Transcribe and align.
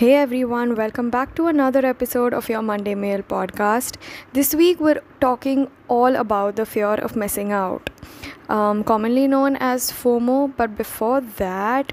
Hey 0.00 0.14
everyone, 0.14 0.76
welcome 0.76 1.10
back 1.10 1.34
to 1.34 1.48
another 1.48 1.84
episode 1.84 2.32
of 2.32 2.48
your 2.48 2.62
Monday 2.62 2.94
Mail 2.94 3.20
podcast. 3.20 3.96
This 4.32 4.54
week 4.54 4.80
we're 4.80 5.02
talking 5.20 5.68
all 5.88 6.16
about 6.16 6.56
the 6.56 6.64
fear 6.64 6.94
of 7.08 7.16
missing 7.16 7.52
out, 7.52 7.90
um, 8.48 8.82
commonly 8.82 9.26
known 9.28 9.56
as 9.56 9.90
FOMO. 9.92 10.56
But 10.56 10.74
before 10.78 11.20
that, 11.42 11.92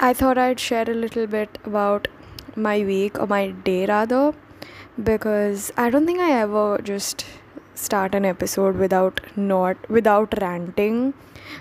I 0.00 0.12
thought 0.12 0.36
I'd 0.36 0.58
share 0.58 0.90
a 0.90 0.98
little 1.04 1.28
bit 1.28 1.56
about 1.64 2.08
my 2.56 2.80
week 2.82 3.16
or 3.16 3.28
my 3.28 3.52
day 3.70 3.86
rather, 3.86 4.34
because 5.04 5.70
I 5.76 5.88
don't 5.88 6.04
think 6.04 6.18
I 6.18 6.32
ever 6.32 6.80
just 6.82 7.24
start 7.76 8.12
an 8.12 8.24
episode 8.24 8.74
without 8.74 9.20
not 9.36 9.88
without 9.88 10.40
ranting. 10.40 11.14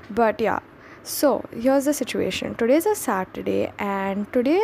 But 0.09 0.41
yeah, 0.41 0.61
so 1.03 1.43
here's 1.51 1.85
the 1.85 1.93
situation. 1.93 2.55
Today's 2.55 2.87
a 2.87 2.95
Saturday, 2.95 3.71
and 3.77 4.33
today 4.33 4.63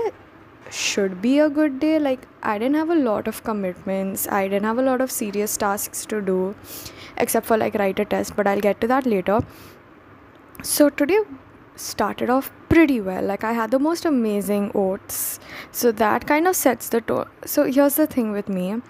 should 0.71 1.21
be 1.21 1.39
a 1.39 1.49
good 1.49 1.79
day. 1.79 1.99
Like, 1.99 2.27
I 2.43 2.57
didn't 2.57 2.75
have 2.75 2.89
a 2.89 2.95
lot 2.95 3.27
of 3.27 3.43
commitments, 3.43 4.27
I 4.27 4.47
didn't 4.47 4.65
have 4.65 4.77
a 4.77 4.81
lot 4.81 5.01
of 5.01 5.11
serious 5.11 5.57
tasks 5.57 6.05
to 6.07 6.21
do, 6.21 6.55
except 7.17 7.45
for 7.45 7.57
like 7.57 7.75
write 7.75 7.99
a 7.99 8.05
test, 8.05 8.35
but 8.35 8.47
I'll 8.47 8.59
get 8.59 8.81
to 8.81 8.87
that 8.87 9.05
later. 9.05 9.41
So, 10.63 10.89
today 10.89 11.19
started 11.75 12.29
off 12.29 12.51
pretty 12.69 12.99
well. 13.01 13.23
Like, 13.23 13.43
I 13.43 13.53
had 13.53 13.71
the 13.71 13.79
most 13.79 14.05
amazing 14.05 14.71
oats, 14.73 15.39
so 15.71 15.91
that 15.91 16.27
kind 16.27 16.47
of 16.47 16.55
sets 16.55 16.89
the 16.89 17.01
tone. 17.01 17.29
So, 17.45 17.65
here's 17.65 17.95
the 17.95 18.07
thing 18.07 18.31
with 18.31 18.49
me 18.49 18.81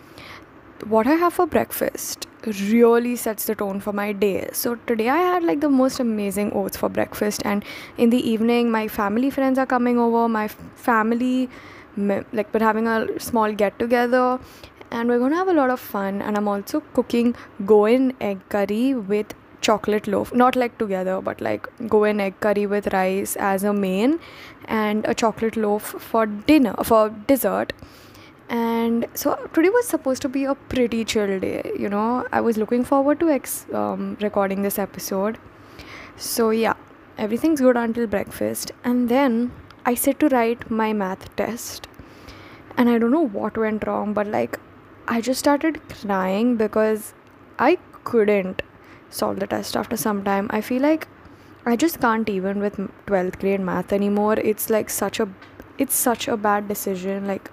what 0.86 1.08
I 1.08 1.14
have 1.16 1.34
for 1.34 1.48
breakfast 1.48 2.28
really 2.46 3.16
sets 3.16 3.46
the 3.46 3.56
tone 3.56 3.80
for 3.80 3.92
my 3.92 4.12
day. 4.14 4.50
So 4.54 4.76
today 4.76 5.10
I 5.10 5.18
had 5.18 5.44
like 5.44 5.60
the 5.60 5.70
most 5.70 6.00
amazing 6.00 6.52
oats 6.54 6.78
for 6.78 6.90
breakfast, 6.90 7.42
and 7.46 7.66
in 7.98 8.10
the 8.10 8.30
evening, 8.30 8.72
my 8.72 8.88
family 8.88 9.30
friends 9.30 9.58
are 9.58 9.66
coming 9.66 9.98
over. 9.98 10.30
My 10.30 10.48
family, 10.48 11.50
like, 11.98 12.54
we're 12.54 12.60
having 12.60 12.88
a 12.88 13.20
small 13.20 13.52
get 13.54 13.78
together, 13.80 14.40
and 14.92 15.10
we're 15.10 15.20
gonna 15.20 15.36
have 15.36 15.48
a 15.48 15.54
lot 15.54 15.70
of 15.70 15.80
fun. 15.80 16.22
And 16.22 16.38
I'm 16.38 16.48
also 16.48 16.82
cooking 16.94 17.36
goan 17.66 18.14
egg 18.22 18.40
curry 18.50 18.94
with 18.94 19.34
chocolate 19.62 20.08
loaf. 20.08 20.34
Not 20.34 20.56
like 20.56 20.78
together 20.78 21.20
but 21.22 21.42
like 21.42 21.68
goan 21.88 22.20
egg 22.20 22.40
curry 22.40 22.66
with 22.66 22.94
rice 22.94 23.36
as 23.36 23.64
a 23.64 23.74
main 23.74 24.20
and 24.66 25.06
a 25.06 25.14
chocolate 25.14 25.58
loaf 25.58 25.84
for 25.84 26.26
dinner 26.26 26.76
for 26.84 27.10
dessert. 27.28 27.74
And 28.50 29.08
so 29.14 29.36
today 29.54 29.70
was 29.70 29.88
supposed 29.88 30.22
to 30.22 30.30
be 30.30 30.46
a 30.46 30.56
pretty 30.56 31.04
chill 31.04 31.40
day 31.40 31.72
you 31.78 31.90
know? 31.90 32.26
I 32.32 32.40
was 32.42 32.58
looking 32.58 32.86
forward 32.86 33.20
to 33.20 33.30
ex- 33.30 33.66
um, 33.74 34.18
recording 34.22 34.62
this 34.62 34.80
episode. 34.80 35.38
So 36.16 36.52
yeah 36.52 36.76
everything's 37.18 37.60
good 37.62 37.78
until 37.78 38.08
breakfast. 38.08 38.72
And 38.84 39.10
then 39.10 39.52
i 39.86 39.96
sit 39.96 40.20
to 40.20 40.28
write 40.30 40.70
my 40.70 40.94
math 40.94 41.34
test 41.36 41.87
and 42.78 42.90
i 42.90 42.98
don't 42.98 43.12
know 43.12 43.28
what 43.40 43.58
went 43.58 43.86
wrong 43.88 44.14
but 44.14 44.28
like 44.28 44.60
i 45.08 45.20
just 45.22 45.40
started 45.40 45.82
crying 45.90 46.56
because 46.58 47.14
i 47.60 47.78
couldn't 48.04 48.62
solve 49.10 49.40
the 49.40 49.48
test 49.48 49.76
after 49.76 49.98
some 49.98 50.24
time 50.24 50.50
i 50.52 50.62
feel 50.62 50.82
like 50.82 51.08
i 51.66 51.76
just 51.76 52.00
can't 52.02 52.30
even 52.30 52.60
with 52.60 52.78
12th 53.08 53.40
grade 53.40 53.60
math 53.60 53.92
anymore 53.94 54.36
it's 54.54 54.70
like 54.70 54.90
such 54.90 55.20
a 55.20 55.28
it's 55.78 55.96
such 55.96 56.28
a 56.28 56.38
bad 56.38 56.68
decision 56.68 57.28
like 57.28 57.52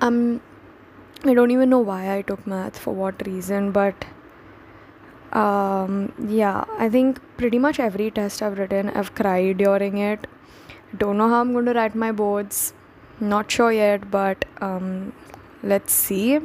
um 0.00 0.40
I 1.24 1.34
don't 1.34 1.50
even 1.50 1.70
know 1.70 1.80
why 1.80 2.16
I 2.16 2.22
took 2.22 2.46
math 2.46 2.78
for 2.78 2.94
what 2.94 3.26
reason, 3.26 3.72
but 3.72 4.04
um, 5.32 6.12
yeah, 6.28 6.64
I 6.78 6.88
think 6.88 7.20
pretty 7.36 7.58
much 7.58 7.80
every 7.80 8.10
test 8.10 8.42
I've 8.42 8.58
written, 8.58 8.90
I've 8.90 9.14
cried 9.14 9.58
during 9.58 9.98
it. 9.98 10.26
Don't 10.96 11.18
know 11.18 11.28
how 11.28 11.40
I'm 11.40 11.52
going 11.52 11.64
to 11.66 11.72
write 11.72 11.94
my 11.94 12.12
boards. 12.12 12.74
Not 13.20 13.50
sure 13.50 13.72
yet, 13.72 14.10
but 14.10 14.44
um, 14.60 15.12
let's 15.62 15.92
see. 15.92 16.40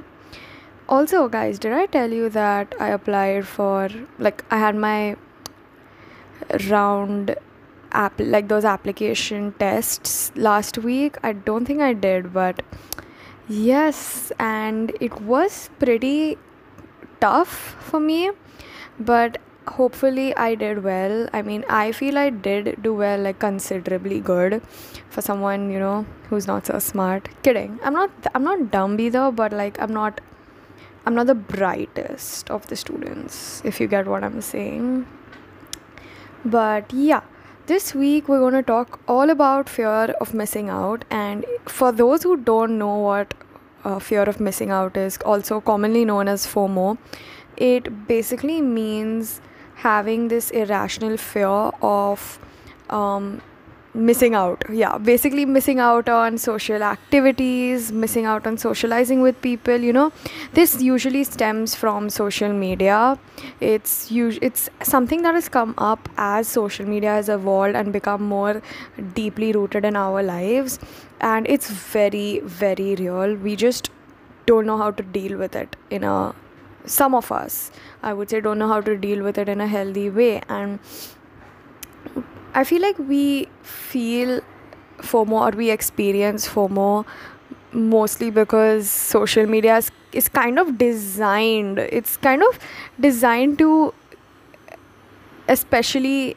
Also, 0.88 1.28
guys, 1.30 1.60
did 1.60 1.74
I 1.74 1.86
tell 1.86 2.12
you 2.12 2.30
that 2.30 2.76
I 2.80 2.90
applied 2.90 3.48
for 3.48 3.90
like 4.20 4.44
I 4.52 4.58
had 4.58 4.76
my 4.76 5.16
round 6.70 7.36
app 7.92 8.14
like 8.20 8.48
those 8.48 8.66
application 8.66 9.54
tests 9.60 10.32
last 10.36 10.78
week? 10.78 11.18
I 11.24 11.34
don't 11.34 11.66
think 11.66 11.82
I 11.82 11.94
did, 11.94 12.34
but 12.34 12.62
Yes, 13.52 14.32
and 14.40 14.94
it 15.02 15.20
was 15.20 15.70
pretty 15.78 16.38
tough 17.20 17.76
for 17.80 18.00
me, 18.00 18.32
but 18.98 19.40
hopefully 19.72 20.36
I 20.36 20.56
did 20.56 20.84
well. 20.84 21.28
I 21.34 21.42
mean, 21.42 21.66
I 21.70 21.92
feel 21.92 22.18
I 22.18 22.30
did 22.30 22.82
do 22.82 22.94
well, 22.94 23.20
like 23.20 23.40
considerably 23.40 24.20
good 24.20 24.62
for 25.10 25.22
someone, 25.22 25.72
you 25.72 25.80
know, 25.80 26.06
who's 26.30 26.48
not 26.48 26.66
so 26.68 26.80
smart. 26.80 27.30
Kidding. 27.44 27.80
I'm 27.84 27.94
not 27.94 28.12
I'm 28.36 28.44
not 28.44 28.70
dumb 28.72 29.00
either, 29.00 29.32
but 29.32 29.54
like 29.54 29.82
I'm 29.82 29.94
not 29.94 30.22
I'm 31.06 31.16
not 31.16 31.28
the 31.28 31.36
brightest 31.36 32.52
of 32.52 32.68
the 32.68 32.76
students, 32.76 33.62
if 33.66 33.80
you 33.82 33.88
get 33.88 34.08
what 34.08 34.24
I'm 34.24 34.42
saying. 34.42 35.08
But 36.46 36.94
yeah, 36.94 37.22
this 37.68 37.96
week, 37.96 38.28
we're 38.28 38.40
going 38.40 38.54
to 38.54 38.64
talk 38.64 39.00
all 39.08 39.30
about 39.30 39.70
fear 39.70 40.16
of 40.20 40.34
missing 40.34 40.70
out. 40.70 41.06
And 41.10 41.46
for 41.66 41.92
those 41.92 42.24
who 42.24 42.38
don't 42.38 42.78
know 42.78 42.96
what 42.98 43.34
uh, 43.84 44.00
fear 44.00 44.24
of 44.24 44.40
missing 44.40 44.72
out 44.72 44.98
is, 44.98 45.18
also 45.26 45.62
commonly 45.62 46.04
known 46.06 46.28
as 46.28 46.46
FOMO, 46.46 46.98
it 47.58 48.08
basically 48.08 48.62
means 48.62 49.42
having 49.84 50.28
this 50.28 50.50
irrational 50.52 51.18
fear 51.18 51.72
of 51.82 52.40
um, 52.90 53.42
missing 53.94 54.36
out. 54.36 54.64
Yeah 54.72 54.98
basically 54.98 55.46
missing 55.46 55.80
out 55.80 56.08
on 56.08 56.38
social 56.38 56.82
activities 56.82 57.92
missing 57.92 58.26
out 58.26 58.48
on 58.48 58.58
socializing 58.58 59.22
with 59.22 59.42
people 59.42 59.76
you 59.78 59.94
know. 59.94 60.12
This 60.54 60.82
usually 60.82 61.24
stems 61.24 61.76
from 61.76 62.10
social 62.10 62.54
media. 62.54 63.20
It's 63.60 63.96
us- 64.12 64.40
it's 64.42 64.70
something 64.84 65.24
that 65.24 65.36
has 65.36 65.50
come 65.50 65.74
up 65.78 66.08
as 66.18 66.48
social 66.48 66.86
media 66.86 67.12
has 67.20 67.30
evolved 67.30 67.76
and 67.76 67.92
become 67.92 68.24
more 68.24 68.62
deeply 69.14 69.52
rooted 69.52 69.86
in 69.86 69.96
our 69.96 70.24
lives. 70.24 70.80
And 71.20 71.48
it's 71.48 71.70
very 71.70 72.40
very 72.62 72.96
real. 72.96 73.36
We 73.36 73.56
just 73.56 73.92
don't 74.46 74.66
know 74.66 74.78
how 74.78 74.92
to 74.92 75.04
deal 75.04 75.38
with 75.38 75.56
it 75.56 75.76
in 75.90 76.04
a 76.04 76.34
some 76.86 77.14
of 77.16 77.32
us 77.32 77.72
i 78.04 78.14
would 78.14 78.30
say 78.30 78.42
don't 78.42 78.58
know 78.60 78.68
how 78.68 78.82
to 78.82 78.96
deal 78.98 79.24
with 79.24 79.38
it 79.38 79.50
in 79.50 79.62
a 79.62 79.68
healthy 79.68 80.10
way. 80.10 80.42
And 80.50 80.80
I 82.54 82.64
feel 82.64 82.82
like 82.82 82.98
we 83.00 83.48
feel 83.64 84.42
FOMO 85.00 85.54
or 85.54 85.58
we 85.58 85.70
experience 85.70 86.48
FOMO 86.48 87.06
mostly 87.72 88.30
because 88.30 88.90
social 88.90 89.46
media 89.46 89.78
is, 89.78 89.92
is 90.12 90.28
kind 90.28 90.60
of 90.60 90.78
designed, 90.78 91.80
it's 91.80 92.18
kind 92.18 92.44
of 92.44 92.60
designed 93.00 93.58
to 93.60 93.94
especially 95.48 96.36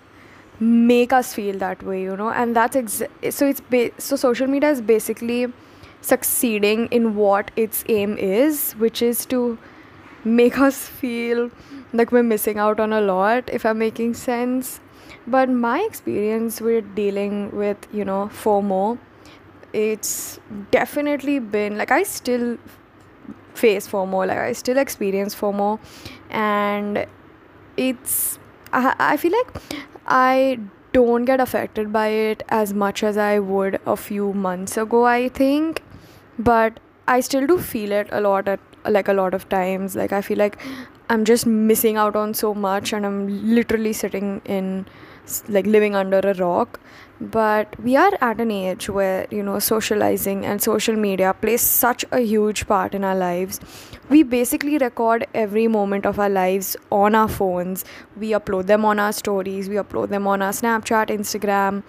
make 0.60 1.12
us 1.12 1.34
feel 1.34 1.58
that 1.58 1.82
way, 1.82 2.02
you 2.02 2.16
know, 2.16 2.30
and 2.30 2.54
that's 2.56 2.76
ex- 2.76 3.02
so 3.30 3.46
it's 3.46 3.60
ba- 3.60 3.90
so 3.98 4.16
social 4.16 4.46
media 4.46 4.70
is 4.70 4.80
basically 4.80 5.52
succeeding 6.00 6.86
in 6.86 7.14
what 7.16 7.50
its 7.56 7.84
aim 7.88 8.16
is, 8.16 8.72
which 8.74 9.02
is 9.02 9.26
to 9.26 9.58
make 10.24 10.58
us 10.58 10.86
feel 10.86 11.50
like 11.92 12.12
we're 12.12 12.22
missing 12.22 12.58
out 12.58 12.80
on 12.80 12.92
a 12.92 13.00
lot, 13.00 13.48
if 13.52 13.64
I'm 13.64 13.78
making 13.78 14.14
sense. 14.14 14.80
But 15.26 15.48
my 15.48 15.80
experience 15.80 16.60
with 16.60 16.94
dealing 16.94 17.50
with 17.56 17.86
you 17.92 18.04
know 18.04 18.30
fomo 18.32 18.98
it's 19.74 20.38
definitely 20.70 21.40
been 21.40 21.76
like 21.76 21.90
i 21.90 22.02
still 22.04 22.56
face 23.54 23.88
fomo 23.88 24.26
like 24.26 24.38
i 24.38 24.52
still 24.52 24.78
experience 24.78 25.34
fomo. 25.34 25.78
And 26.30 27.06
it's 27.76 28.38
i, 28.72 28.94
I 28.98 29.16
feel 29.16 29.32
like 29.32 29.82
i 30.06 30.60
don't 30.92 31.24
get 31.24 31.40
affected 31.40 31.92
by 31.92 32.06
it 32.08 32.44
as 32.48 32.72
much 32.72 33.02
as 33.02 33.16
i 33.16 33.38
would 33.40 33.80
a 33.84 33.96
few 33.96 34.32
months 34.32 34.76
ago 34.76 35.04
i 35.04 35.28
think. 35.28 35.82
But 36.38 36.78
i 37.08 37.20
still 37.20 37.46
do 37.46 37.58
feel 37.58 37.92
it 37.92 38.08
a 38.12 38.20
lot 38.20 38.48
at 38.48 38.60
like 38.88 39.08
a 39.08 39.12
lot 39.12 39.34
of 39.34 39.48
times. 39.48 39.96
Like 39.96 40.12
i 40.12 40.20
feel 40.20 40.38
like 40.38 40.58
i'm 41.10 41.24
just 41.24 41.46
missing 41.46 41.96
out 41.96 42.16
on 42.16 42.32
so 42.32 42.54
much 42.54 42.92
and 42.94 43.04
i'm 43.04 43.54
literally 43.54 43.92
sitting 43.92 44.40
in 44.46 44.86
like 45.48 45.66
living 45.66 45.94
under 45.94 46.18
a 46.18 46.34
rock. 46.34 46.80
But 47.20 47.78
we 47.80 47.96
are 47.96 48.12
at 48.20 48.40
an 48.40 48.50
age 48.50 48.88
where 48.88 49.26
you 49.30 49.42
know 49.42 49.58
socializing 49.58 50.44
and 50.44 50.60
social 50.60 50.96
media 50.96 51.34
plays 51.34 51.60
such 51.60 52.04
a 52.12 52.20
huge 52.20 52.66
part 52.66 52.94
in 52.94 53.04
our 53.04 53.14
lives. 53.14 53.60
We 54.10 54.22
basically 54.22 54.78
record 54.78 55.26
every 55.32 55.66
moment 55.68 56.06
of 56.06 56.18
our 56.18 56.28
lives 56.28 56.76
on 56.90 57.14
our 57.14 57.28
phones. 57.28 57.84
We 58.16 58.30
upload 58.30 58.66
them 58.66 58.84
on 58.84 58.98
our 58.98 59.12
stories. 59.12 59.68
We 59.68 59.76
upload 59.76 60.08
them 60.08 60.26
on 60.26 60.42
our 60.42 60.52
snapchat 60.52 61.08
instagram. 61.08 61.82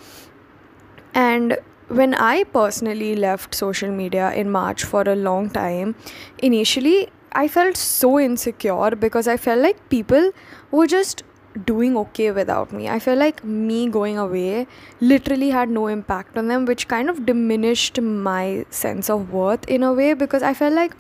And 1.13 1.57
when 1.87 2.13
i 2.15 2.43
personally 2.43 3.15
left 3.15 3.53
social 3.53 3.91
media 3.91 4.31
in 4.33 4.49
march 4.49 4.83
for 4.83 5.03
a 5.03 5.15
long 5.15 5.49
time 5.49 5.93
initially 6.39 7.09
i 7.31 7.47
felt 7.47 7.77
so 7.77 8.19
insecure 8.19 8.91
because 8.95 9.27
i 9.27 9.37
felt 9.37 9.59
like 9.59 9.87
people 9.89 10.31
were 10.71 10.87
just 10.87 11.23
doing 11.63 11.95
okay 11.95 12.31
without 12.31 12.71
me. 12.73 12.89
I 12.89 12.99
felt 12.99 13.17
like 13.17 13.43
me 13.43 13.87
going 13.89 14.17
away 14.17 14.67
literally 14.99 15.49
had 15.51 15.69
no 15.69 15.87
impact 15.87 16.37
on 16.37 16.47
them, 16.47 16.65
which 16.65 16.87
kind 16.87 17.09
of 17.09 17.25
diminished 17.25 18.01
my 18.01 18.65
sense 18.69 19.09
of 19.09 19.31
worth 19.31 19.65
in 19.69 19.83
a 19.83 19.93
way 19.93 20.13
because 20.13 20.43
I 20.43 20.53
felt 20.53 20.73
like, 20.73 20.93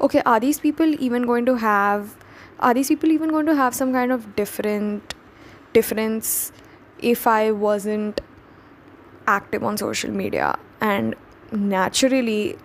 okay, 0.00 0.22
are 0.24 0.40
these 0.40 0.58
people 0.58 0.86
even 0.98 1.26
going 1.26 1.44
to 1.46 1.56
have, 1.56 2.16
are 2.60 2.72
these 2.72 2.88
people 2.88 3.10
even 3.10 3.28
going 3.28 3.46
to 3.46 3.54
have 3.54 3.74
some 3.74 3.92
kind 3.92 4.12
of 4.12 4.34
different 4.34 5.14
difference 5.72 6.52
if 7.00 7.26
I 7.26 7.50
wasn't 7.50 8.20
active 9.36 9.64
on 9.64 9.76
social 9.76 10.10
media? 10.10 10.58
And 10.80 11.14
naturally, 11.52 12.56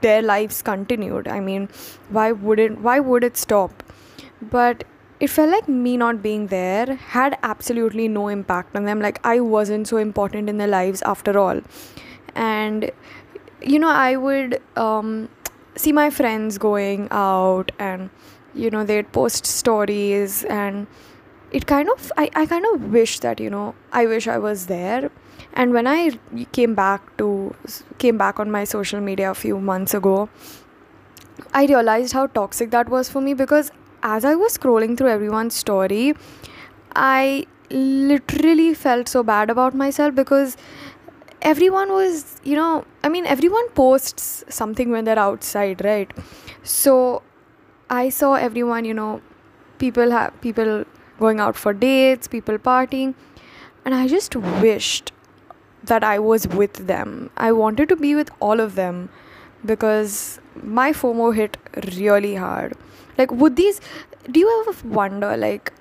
their 0.00 0.22
lives 0.22 0.62
continued. 0.62 1.28
I 1.28 1.40
mean, 1.40 1.68
why 2.08 2.32
wouldn't, 2.32 2.80
why 2.80 3.00
would 3.00 3.24
it 3.24 3.36
stop? 3.36 3.82
But 4.42 4.84
it 5.20 5.28
felt 5.28 5.50
like 5.50 5.68
me 5.68 5.96
not 5.98 6.22
being 6.22 6.46
there 6.46 6.94
had 6.94 7.38
absolutely 7.42 8.08
no 8.08 8.28
impact 8.28 8.74
on 8.74 8.84
them 8.84 9.00
like 9.00 9.20
i 9.32 9.38
wasn't 9.38 9.86
so 9.86 9.98
important 9.98 10.48
in 10.48 10.56
their 10.56 10.72
lives 10.74 11.02
after 11.02 11.38
all 11.38 11.60
and 12.34 12.90
you 13.60 13.78
know 13.78 13.88
i 13.88 14.16
would 14.16 14.60
um, 14.76 15.28
see 15.76 15.92
my 15.92 16.08
friends 16.10 16.58
going 16.58 17.06
out 17.10 17.70
and 17.78 18.08
you 18.54 18.70
know 18.70 18.84
they'd 18.84 19.12
post 19.12 19.46
stories 19.46 20.44
and 20.44 20.86
it 21.52 21.66
kind 21.66 21.88
of 21.90 22.12
I, 22.16 22.30
I 22.34 22.46
kind 22.46 22.64
of 22.72 22.92
wish 22.92 23.20
that 23.20 23.40
you 23.40 23.50
know 23.50 23.74
i 23.92 24.06
wish 24.06 24.26
i 24.26 24.38
was 24.38 24.66
there 24.66 25.10
and 25.54 25.72
when 25.72 25.86
i 25.86 26.10
came 26.52 26.74
back 26.74 27.16
to 27.16 27.54
came 27.98 28.16
back 28.18 28.40
on 28.40 28.50
my 28.50 28.64
social 28.64 29.00
media 29.00 29.30
a 29.30 29.34
few 29.34 29.60
months 29.60 29.94
ago 29.94 30.28
i 31.52 31.64
realized 31.66 32.12
how 32.12 32.26
toxic 32.26 32.70
that 32.70 32.88
was 32.88 33.08
for 33.08 33.20
me 33.20 33.34
because 33.34 33.70
as 34.02 34.24
I 34.24 34.34
was 34.34 34.56
scrolling 34.56 34.96
through 34.96 35.08
everyone's 35.08 35.54
story, 35.54 36.14
I 36.94 37.46
literally 37.70 38.74
felt 38.74 39.08
so 39.08 39.22
bad 39.22 39.50
about 39.50 39.74
myself 39.74 40.14
because 40.14 40.56
everyone 41.42 41.90
was, 41.90 42.40
you 42.44 42.56
know, 42.56 42.84
I 43.04 43.08
mean, 43.08 43.26
everyone 43.26 43.68
posts 43.70 44.44
something 44.48 44.90
when 44.90 45.04
they're 45.04 45.18
outside, 45.18 45.84
right? 45.84 46.10
So 46.62 47.22
I 47.88 48.08
saw 48.08 48.34
everyone, 48.34 48.84
you 48.84 48.94
know, 48.94 49.20
people 49.78 50.10
have 50.10 50.38
people 50.40 50.84
going 51.18 51.40
out 51.40 51.56
for 51.56 51.72
dates, 51.72 52.28
people 52.28 52.58
partying, 52.58 53.14
and 53.84 53.94
I 53.94 54.08
just 54.08 54.36
wished 54.36 55.12
that 55.84 56.04
I 56.04 56.18
was 56.18 56.46
with 56.46 56.86
them. 56.86 57.30
I 57.36 57.52
wanted 57.52 57.88
to 57.88 57.96
be 57.96 58.14
with 58.14 58.30
all 58.40 58.60
of 58.60 58.74
them 58.74 59.08
because 59.64 60.40
my 60.62 60.92
FOMO 60.92 61.34
hit 61.34 61.56
really 61.96 62.34
hard 62.34 62.76
like 63.18 63.32
would 63.32 63.56
these 63.56 63.80
do 64.30 64.40
you 64.40 64.50
ever 64.60 64.88
wonder 64.88 65.36
like 65.36 65.72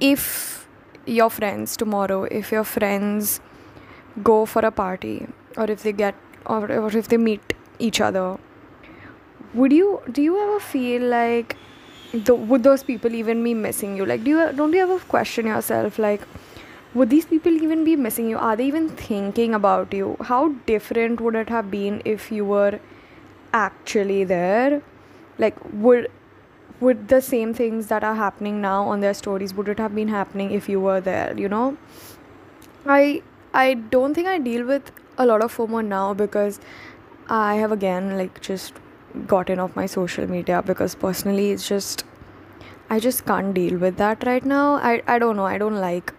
if 0.00 0.68
your 1.06 1.28
friends 1.30 1.76
tomorrow 1.76 2.22
if 2.24 2.52
your 2.52 2.64
friends 2.64 3.40
go 4.22 4.46
for 4.46 4.64
a 4.64 4.70
party 4.70 5.26
or 5.56 5.70
if 5.70 5.82
they 5.82 5.92
get 5.92 6.14
or, 6.46 6.70
or 6.70 6.96
if 6.96 7.08
they 7.08 7.16
meet 7.16 7.54
each 7.78 8.00
other 8.00 8.38
would 9.54 9.72
you 9.72 10.00
do 10.10 10.22
you 10.22 10.38
ever 10.46 10.60
feel 10.60 11.02
like 11.02 11.56
the, 12.12 12.34
would 12.34 12.62
those 12.62 12.82
people 12.82 13.14
even 13.14 13.42
be 13.42 13.52
missing 13.52 13.96
you 13.96 14.06
like 14.06 14.24
do 14.24 14.30
you 14.30 14.52
don't 14.52 14.72
you 14.72 14.80
ever 14.80 14.98
question 15.00 15.46
yourself 15.46 15.98
like 15.98 16.22
would 16.96 17.10
these 17.10 17.26
people 17.26 17.52
even 17.62 17.84
be 17.84 17.94
missing 17.94 18.28
you? 18.30 18.38
Are 18.38 18.56
they 18.56 18.66
even 18.66 18.88
thinking 18.88 19.54
about 19.54 19.92
you? 19.92 20.16
How 20.22 20.48
different 20.66 21.20
would 21.20 21.34
it 21.34 21.50
have 21.50 21.70
been 21.70 22.00
if 22.04 22.30
you 22.32 22.44
were 22.44 22.80
actually 23.52 24.24
there? 24.24 24.82
Like 25.38 25.56
would 25.72 26.10
would 26.80 27.08
the 27.08 27.20
same 27.20 27.52
things 27.54 27.86
that 27.88 28.04
are 28.04 28.14
happening 28.14 28.60
now 28.60 28.82
on 28.94 29.00
their 29.00 29.14
stories 29.14 29.54
would 29.54 29.68
it 29.74 29.78
have 29.78 29.94
been 29.94 30.08
happening 30.08 30.50
if 30.50 30.68
you 30.68 30.80
were 30.80 31.00
there 31.00 31.38
you 31.44 31.48
know? 31.48 31.76
I 32.86 33.22
i 33.60 33.74
don't 33.94 34.14
think 34.14 34.28
i 34.32 34.38
deal 34.46 34.66
with 34.66 34.90
a 35.24 35.26
lot 35.30 35.44
of 35.46 35.56
fomo 35.56 35.82
now 35.84 36.02
because 36.14 36.60
i 37.36 37.54
have 37.62 37.72
again 37.76 38.10
like 38.18 38.40
just 38.48 38.74
gotten 39.32 39.58
off 39.64 39.74
my 39.80 39.86
social 39.86 40.28
media 40.34 40.60
because 40.70 40.94
personally 41.06 41.50
it's 41.52 41.66
just 41.68 42.04
i 42.90 43.00
just 43.08 43.24
can't 43.30 43.54
deal 43.54 43.78
with 43.78 43.96
that 43.96 44.26
right 44.26 44.44
now. 44.44 44.66
I 44.90 45.02
i 45.14 45.18
don't 45.18 45.36
know. 45.36 45.46
I 45.46 45.58
don't 45.58 45.80
like 45.86 46.12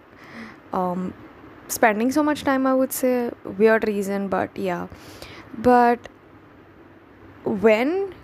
um 0.72 1.12
spending 1.68 2.10
so 2.10 2.22
much 2.22 2.44
time 2.44 2.66
i 2.66 2.74
would 2.74 2.92
say 2.92 3.30
weird 3.58 3.86
reason 3.86 4.28
but 4.28 4.56
yeah 4.56 4.86
but 5.58 6.08
when 7.44 8.14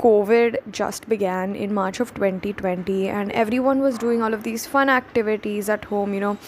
COVID 0.00 0.72
just 0.72 1.08
began 1.10 1.54
in 1.54 1.74
March 1.74 2.00
of 2.00 2.14
2020, 2.14 3.08
and 3.08 3.30
everyone 3.32 3.80
was 3.80 3.98
doing 3.98 4.22
all 4.22 4.32
of 4.32 4.44
these 4.44 4.66
fun 4.66 4.88
activities 4.88 5.68
at 5.68 5.84
home, 5.84 6.14
you 6.14 6.20
know, 6.20 6.38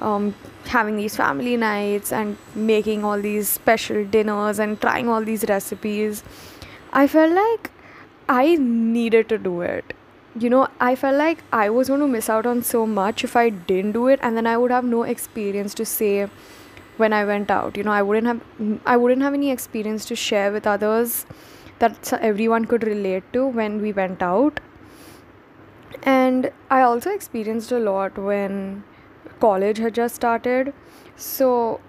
um, 0.00 0.34
having 0.64 0.96
these 0.96 1.14
family 1.14 1.58
nights 1.58 2.10
and 2.10 2.38
making 2.54 3.04
all 3.04 3.20
these 3.20 3.50
special 3.50 4.04
dinners 4.06 4.58
and 4.58 4.80
trying 4.80 5.10
all 5.10 5.22
these 5.22 5.44
recipes. 5.46 6.22
I 6.94 7.06
felt 7.06 7.32
like 7.32 7.70
I 8.30 8.56
needed 8.56 9.28
to 9.28 9.36
do 9.36 9.60
it. 9.60 9.92
You 10.38 10.48
know, 10.48 10.68
I 10.80 10.94
felt 10.94 11.16
like 11.16 11.44
I 11.52 11.68
was 11.68 11.88
going 11.88 12.00
to 12.00 12.08
miss 12.08 12.30
out 12.30 12.46
on 12.46 12.62
so 12.62 12.86
much 12.86 13.22
if 13.22 13.36
I 13.36 13.50
didn't 13.50 13.92
do 13.92 14.08
it, 14.08 14.18
and 14.22 14.36
then 14.36 14.46
I 14.46 14.56
would 14.56 14.70
have 14.70 14.84
no 14.84 15.02
experience 15.02 15.74
to 15.74 15.84
say 15.84 16.28
when 16.96 17.12
I 17.12 17.24
went 17.24 17.50
out. 17.50 17.76
You 17.76 17.84
know, 17.84 17.92
I 17.92 18.02
wouldn't 18.02 18.26
have 18.26 18.80
I 18.86 18.96
wouldn't 18.96 19.22
have 19.22 19.34
any 19.34 19.50
experience 19.50 20.06
to 20.06 20.16
share 20.16 20.50
with 20.52 20.66
others 20.66 21.26
that 21.80 22.12
everyone 22.14 22.64
could 22.64 22.84
relate 22.84 23.30
to 23.34 23.46
when 23.46 23.80
we 23.82 23.92
went 23.92 24.22
out. 24.22 24.60
And 26.02 26.50
I 26.70 26.80
also 26.80 27.10
experienced 27.10 27.70
a 27.72 27.78
lot 27.78 28.16
when 28.16 28.84
college 29.40 29.78
had 29.78 29.94
just 29.94 30.14
started. 30.14 30.72
So, 31.16 31.80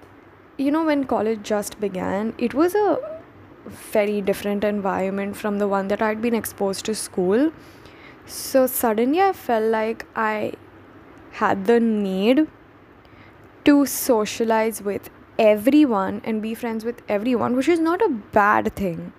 you 0.58 0.72
know, 0.72 0.84
when 0.84 1.06
college 1.06 1.44
just 1.44 1.80
began, 1.80 2.34
it 2.38 2.54
was 2.54 2.76
a 2.76 2.98
very 3.66 4.20
different 4.22 4.64
environment 4.64 5.38
from 5.38 5.60
the 5.60 5.68
one 5.68 5.88
that 5.88 6.02
I'd 6.02 6.22
been 6.22 6.36
exposed 6.36 6.86
to 6.86 6.96
school. 6.96 7.52
So, 8.26 8.68
suddenly 8.68 9.22
I 9.22 9.34
felt 9.34 9.66
like 9.66 10.06
I 10.16 10.54
had 11.32 11.66
the 11.66 11.80
need 11.80 12.48
to 13.66 13.86
socialize 13.86 14.82
with 14.82 15.10
everyone 15.40 16.22
and 16.24 16.42
be 16.42 16.54
friends 16.54 16.86
with 16.86 17.02
everyone, 17.10 17.56
which 17.56 17.68
is 17.68 17.80
not 17.80 18.02
a 18.02 18.10
bad 18.10 18.76
thing 18.76 19.14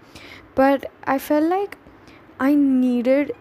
but 0.55 0.91
I 1.05 1.19
felt 1.19 1.45
like 1.45 1.77
I 2.39 2.55
needed 2.55 3.33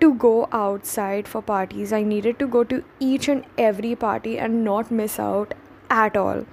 to 0.00 0.14
go 0.14 0.48
outside 0.52 1.28
for 1.28 1.42
parties. 1.42 1.92
I 1.92 2.02
needed 2.02 2.38
to 2.38 2.46
go 2.46 2.64
to 2.64 2.82
each 2.98 3.28
and 3.28 3.44
every 3.58 3.94
party 3.94 4.38
and 4.38 4.64
not 4.64 4.90
miss 4.90 5.18
out 5.18 5.54
at 5.90 6.16
all. 6.16 6.44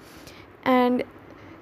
And 0.63 1.03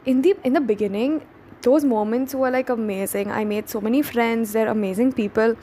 in 0.05 0.21
the 0.21 0.35
in 0.43 0.53
the 0.53 0.61
beginning, 0.61 1.21
those 1.61 1.85
moments 1.85 2.35
were 2.35 2.51
like 2.51 2.69
amazing. 2.69 3.31
I 3.31 3.43
made 3.45 3.69
so 3.69 3.81
many 3.81 4.01
friends, 4.01 4.53
they're 4.53 4.67
amazing 4.67 5.13
people. 5.13 5.55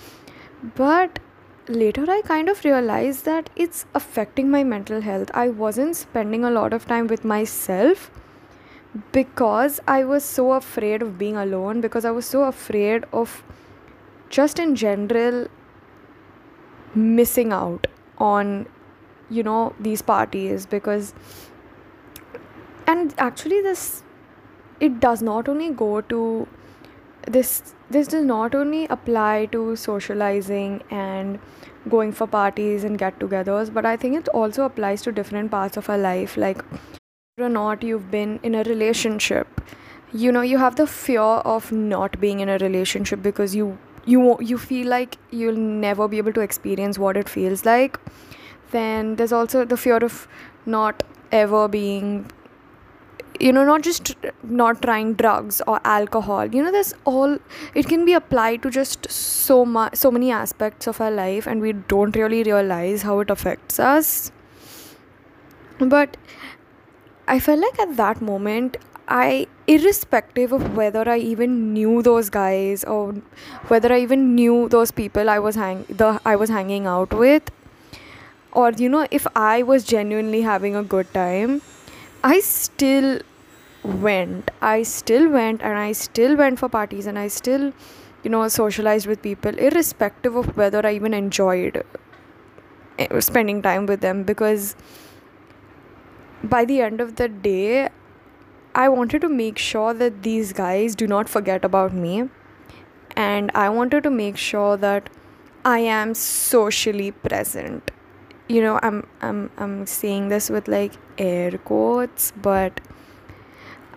But 0.65 1.19
later 1.69 2.05
I 2.09 2.23
kind 2.23 2.49
of 2.49 2.65
realized 2.65 3.27
that 3.27 3.51
it's 3.55 3.85
affecting 3.95 4.51
my 4.51 4.65
mental 4.65 5.03
health. 5.03 5.31
I 5.35 5.49
wasn't 5.49 5.97
spending 5.97 6.45
a 6.45 6.51
lot 6.51 6.73
of 6.73 6.87
time 6.87 7.07
with 7.07 7.25
myself 7.25 8.11
because 9.13 9.81
I 9.87 10.05
was 10.05 10.25
so 10.25 10.53
afraid 10.53 11.03
of 11.03 11.19
being 11.19 11.37
alone, 11.37 11.81
because 11.81 12.05
I 12.05 12.13
was 12.13 12.25
so 12.25 12.45
afraid 12.45 13.05
of 13.13 13.43
just 14.31 14.59
in 14.59 14.75
general 14.75 15.49
missing 16.95 17.53
out 17.53 17.87
on, 18.19 18.67
you 19.29 19.43
know, 19.43 19.75
these 19.79 20.01
parties. 20.01 20.65
Because, 20.65 21.13
and 22.87 23.15
actually, 23.19 23.61
this 23.61 24.03
it 24.81 25.01
does 25.01 25.23
not 25.23 25.49
only 25.49 25.71
go 25.71 26.01
to 26.01 26.49
this 27.27 27.75
this 27.91 28.09
does 28.09 28.25
not 28.25 28.55
only 28.55 28.87
apply 28.87 29.47
to 29.53 29.77
socializing 29.77 30.83
and 30.91 31.39
going 31.89 32.13
for 32.13 32.27
parties 32.27 32.85
and 32.85 32.99
get-togethers 32.99 33.73
but 33.73 33.87
i 33.87 33.97
think 33.97 34.17
it 34.17 34.29
also 34.29 34.65
applies 34.65 35.03
to 35.03 35.13
different 35.13 35.51
parts 35.51 35.77
of 35.77 35.91
our 35.91 35.99
life. 35.99 36.37
Like 36.37 36.65
or 37.39 37.49
not 37.49 37.83
you've 37.83 38.11
been 38.11 38.39
in 38.43 38.55
a 38.55 38.63
relationship 38.63 39.61
you 40.13 40.31
know 40.31 40.43
you 40.43 40.59
have 40.59 40.77
the 40.77 40.87
fear 40.87 41.21
of 41.55 41.73
not 41.73 42.21
being 42.21 42.41
in 42.41 42.49
a 42.49 42.59
relationship 42.59 43.23
because 43.23 43.55
you 43.57 43.77
you 44.07 44.37
you 44.41 44.59
feel 44.59 44.89
like 44.89 45.19
you'll 45.31 45.57
never 45.57 46.07
be 46.09 46.19
able 46.19 46.33
to 46.33 46.41
experience 46.41 46.99
what 46.99 47.17
it 47.17 47.29
feels 47.29 47.65
like. 47.65 47.99
Then 48.71 49.17
there's 49.17 49.33
also 49.33 49.65
the 49.65 49.77
fear 49.77 49.97
of 49.97 50.29
not 50.67 51.03
ever 51.33 51.69
being 51.69 52.27
you 53.41 53.53
know 53.53 53.65
not 53.65 53.83
just 53.83 54.15
not 54.43 54.81
trying 54.83 55.15
drugs 55.15 55.61
or 55.67 55.81
alcohol. 55.85 56.47
You 56.47 56.63
know 56.63 56.73
there's 56.73 56.95
all 57.05 57.39
it 57.75 57.89
can 57.89 58.05
be 58.05 58.13
applied 58.13 58.63
to 58.63 58.71
just 58.71 59.11
so 59.11 59.65
much 59.65 59.97
so 59.97 60.11
many 60.11 60.31
aspects 60.31 60.87
of 60.87 61.01
our 61.01 61.11
life 61.11 61.47
and 61.47 61.61
we 61.61 61.73
don't 61.73 62.17
really 62.17 62.43
realize 62.43 63.03
how 63.03 63.21
it 63.21 63.31
affects 63.31 63.79
us. 63.81 64.33
But 65.79 66.17
I 67.27 67.41
felt 67.41 67.61
like 67.61 67.79
at 67.79 67.97
that 67.97 68.21
moment, 68.21 68.77
I, 69.09 69.47
irrespective 69.67 70.53
of 70.53 70.77
whether 70.77 71.09
I 71.09 71.19
even 71.19 71.73
knew 71.73 72.03
those 72.03 72.31
guys 72.31 72.85
or 72.85 73.13
whether 73.69 73.93
I 73.93 74.01
even 74.01 74.35
knew 74.35 74.69
those 74.69 74.91
people 74.91 75.29
I 75.29 75.39
was 75.39 75.57
hang 75.57 75.85
the 75.89 76.21
I 76.25 76.37
was 76.37 76.49
hanging 76.51 76.87
out 76.87 77.13
with, 77.13 77.51
or 78.55 78.71
you 78.71 78.89
know 78.89 79.07
if 79.11 79.27
i 79.35 79.63
was 79.63 79.85
genuinely 79.85 80.43
having 80.43 80.77
a 80.77 80.83
good 80.83 81.13
time 81.13 81.61
i 82.25 82.41
still 82.41 83.21
went. 83.85 84.51
I 84.63 84.83
still 84.83 85.29
went 85.29 85.63
and 85.63 85.79
i 85.79 85.93
still 85.93 86.37
went 86.37 86.59
for 86.59 86.69
parties 86.71 87.07
and 87.07 87.19
i 87.19 87.29
still 87.29 87.73
you 88.23 88.31
know 88.31 88.47
socialized 88.49 89.07
with 89.07 89.21
people 89.23 89.59
irrespective 89.59 90.39
of 90.43 90.57
whether 90.57 90.87
i 90.87 90.93
even 90.95 91.13
enjoyed 91.19 91.85
eh, 92.99 93.21
spending 93.21 93.61
time 93.61 93.85
with 93.85 94.01
them 94.01 94.23
because 94.23 94.75
by 96.43 96.65
the 96.65 96.81
end 96.81 97.03
of 97.03 97.17
the 97.17 97.29
day 97.29 97.91
i 98.75 98.89
wanted 98.89 99.21
to 99.27 99.29
make 99.29 99.59
sure 99.59 99.93
that 99.93 100.23
these 100.23 100.55
guys 100.63 100.95
do 100.95 101.07
not 101.07 101.29
forget 101.29 101.65
about 101.73 101.93
me 101.93 102.29
and 103.29 103.51
i 103.67 103.69
wanted 103.69 104.03
to 104.03 104.11
make 104.11 104.39
sure 104.39 104.79
that 104.79 105.11
i 105.65 105.79
am 105.79 106.15
socially 106.15 107.11
present. 107.11 107.91
You 108.49 108.63
know 108.63 108.79
i'm 108.83 109.07
i'm 109.23 109.51
i'm 109.57 109.87
saying 109.87 110.29
this 110.29 110.49
with 110.51 110.67
like 110.69 110.97
air 111.19 111.59
quotes 111.59 112.33
but 112.43 112.81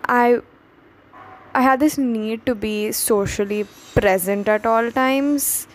i 0.06 0.38
i 1.54 1.62
had 1.62 1.80
this 1.80 1.98
need 1.98 2.44
to 2.46 2.54
be 2.54 2.92
socially 2.92 3.64
present 3.94 4.48
at 4.48 4.66
all 4.66 4.90
times 4.90 5.66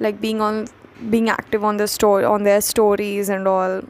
like 0.00 0.20
being 0.20 0.40
on 0.40 0.66
being 1.10 1.28
active 1.28 1.64
on 1.64 1.76
the 1.76 1.86
store 1.86 2.24
on 2.24 2.42
their 2.42 2.60
stories 2.60 3.28
and 3.28 3.46
all 3.46 3.82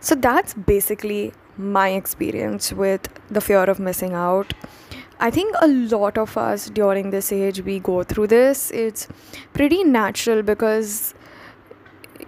so 0.00 0.14
that's 0.14 0.54
basically 0.54 1.32
my 1.56 1.88
experience 1.90 2.72
with 2.72 3.08
the 3.30 3.40
fear 3.40 3.64
of 3.64 3.78
missing 3.78 4.12
out 4.12 4.52
I 5.20 5.30
think 5.30 5.54
a 5.60 5.68
lot 5.68 6.18
of 6.18 6.36
us 6.36 6.68
during 6.68 7.10
this 7.10 7.32
age 7.32 7.60
we 7.62 7.78
go 7.78 8.02
through 8.02 8.26
this. 8.28 8.70
It's 8.72 9.06
pretty 9.52 9.84
natural 9.84 10.42
because 10.42 11.14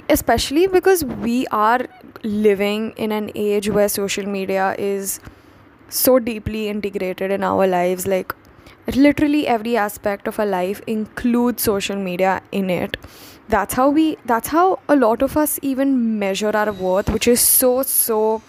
especially 0.09 0.67
because 0.67 1.05
we 1.05 1.47
are 1.49 1.87
living 2.23 2.93
in 2.97 3.13
an 3.13 3.31
age 3.35 3.69
where 3.69 3.89
social 3.89 4.27
media 4.27 4.75
is 4.79 5.21
so 5.89 6.19
deeply 6.19 6.69
integrated 6.69 7.31
in 7.31 7.45
our 7.45 7.67
lives 7.67 8.07
like 8.07 8.35
literally 8.95 9.47
every 9.47 9.77
aspect 9.77 10.29
of 10.29 10.39
our 10.39 10.47
life 10.47 10.81
includes 10.87 11.63
social 11.63 11.97
media 11.97 12.43
in 12.53 12.71
it. 12.71 12.97
That's 13.49 13.75
how 13.75 13.91
we 13.91 14.17
that's 14.25 14.49
how 14.49 14.81
a 14.89 14.97
lot 14.97 15.23
of 15.23 15.37
us 15.37 15.59
even 15.63 16.19
measure 16.19 16.57
our 16.57 16.73
worth 16.73 17.11
which 17.11 17.29
is 17.29 17.41
so 17.41 17.83
so 17.83 18.43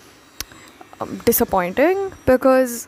um, 1.00 1.18
disappointing 1.26 2.12
because 2.26 2.88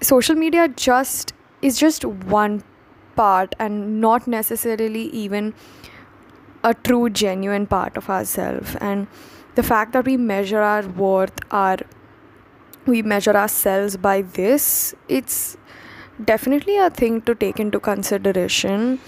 social 0.00 0.34
media 0.34 0.68
just 0.68 1.32
is 1.62 1.78
just 1.78 2.04
one 2.04 2.62
part 3.14 3.54
and 3.58 4.00
not 4.00 4.26
necessarily 4.26 5.04
even 5.24 5.54
a 6.64 6.74
true 6.74 7.08
genuine 7.10 7.66
part 7.66 7.96
of 7.96 8.08
ourselves 8.10 8.76
and 8.80 9.06
the 9.54 9.62
fact 9.62 9.92
that 9.92 10.04
we 10.04 10.16
measure 10.16 10.60
our 10.60 10.86
worth 10.86 11.38
our 11.50 11.76
we 12.86 13.02
measure 13.02 13.36
ourselves 13.36 13.96
by 13.96 14.22
this 14.22 14.94
it's 15.08 15.56
definitely 16.24 16.76
a 16.76 16.90
thing 16.90 17.20
to 17.22 17.34
take 17.34 17.60
into 17.60 17.78
consideration. 17.78 18.98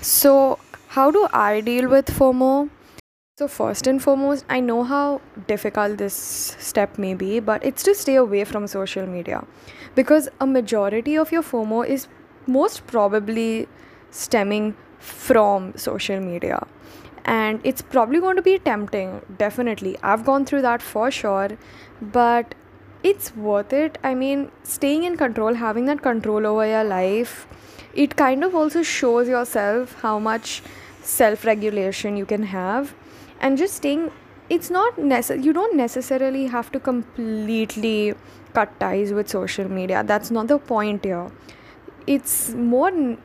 So 0.00 0.58
how 0.88 1.10
do 1.10 1.28
i 1.32 1.60
deal 1.60 1.88
with 1.88 2.06
fomo? 2.06 2.70
So 3.38 3.48
first 3.48 3.86
and 3.86 4.02
foremost 4.02 4.46
i 4.48 4.60
know 4.60 4.82
how 4.82 5.20
difficult 5.46 5.98
this 5.98 6.14
step 6.14 6.98
may 6.98 7.12
be 7.14 7.40
but 7.40 7.64
it's 7.64 7.82
to 7.82 7.94
stay 7.94 8.16
away 8.16 8.44
from 8.44 8.66
social 8.66 9.06
media. 9.06 9.44
Because 9.94 10.28
a 10.40 10.46
majority 10.46 11.16
of 11.16 11.32
your 11.32 11.42
fomo 11.42 11.86
is 11.86 12.08
most 12.46 12.86
probably 12.86 13.68
stemming 14.10 14.74
from 14.98 15.76
social 15.76 16.20
media. 16.20 16.66
And 17.24 17.60
it's 17.64 17.82
probably 17.82 18.20
going 18.20 18.36
to 18.36 18.42
be 18.42 18.58
tempting 18.58 19.22
definitely. 19.36 19.96
I've 20.02 20.24
gone 20.24 20.44
through 20.44 20.62
that 20.62 20.82
for 20.82 21.10
sure 21.10 21.50
but 22.00 22.54
it's 23.02 23.34
worth 23.36 23.72
it. 23.72 23.98
I 24.02 24.14
mean 24.14 24.50
staying 24.62 25.04
in 25.04 25.16
control 25.16 25.54
having 25.54 25.86
that 25.86 26.02
control 26.02 26.46
over 26.46 26.66
your 26.66 26.84
life 26.84 27.46
it 27.94 28.16
kind 28.16 28.44
of 28.44 28.54
also 28.54 28.82
shows 28.82 29.28
yourself 29.28 29.94
how 30.02 30.18
much 30.18 30.62
self 31.02 31.44
regulation 31.44 32.16
you 32.16 32.26
can 32.26 32.44
have. 32.44 32.94
And 33.40 33.58
just 33.58 33.74
staying 33.74 34.10
it's 34.48 34.70
not 34.70 34.96
necessary 34.96 35.42
you 35.42 35.52
don't 35.52 35.76
necessarily 35.76 36.46
have 36.46 36.70
to 36.72 36.78
completely 36.78 38.14
cut 38.54 38.78
ties 38.80 39.12
with 39.12 39.28
social 39.28 39.68
media. 39.68 40.02
That's 40.04 40.30
not 40.30 40.48
the 40.48 40.58
point 40.58 41.04
here. 41.04 41.30
It's 42.06 42.54
more 42.54 43.16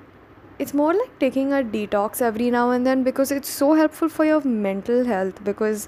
it's 0.62 0.74
more 0.80 0.94
like 0.94 1.14
taking 1.20 1.54
a 1.60 1.62
detox 1.76 2.22
every 2.22 2.50
now 2.56 2.70
and 2.72 2.86
then 2.86 3.04
because 3.04 3.32
it's 3.36 3.50
so 3.50 3.74
helpful 3.74 4.10
for 4.18 4.26
your 4.26 4.42
mental 4.44 5.06
health 5.06 5.44
because 5.44 5.88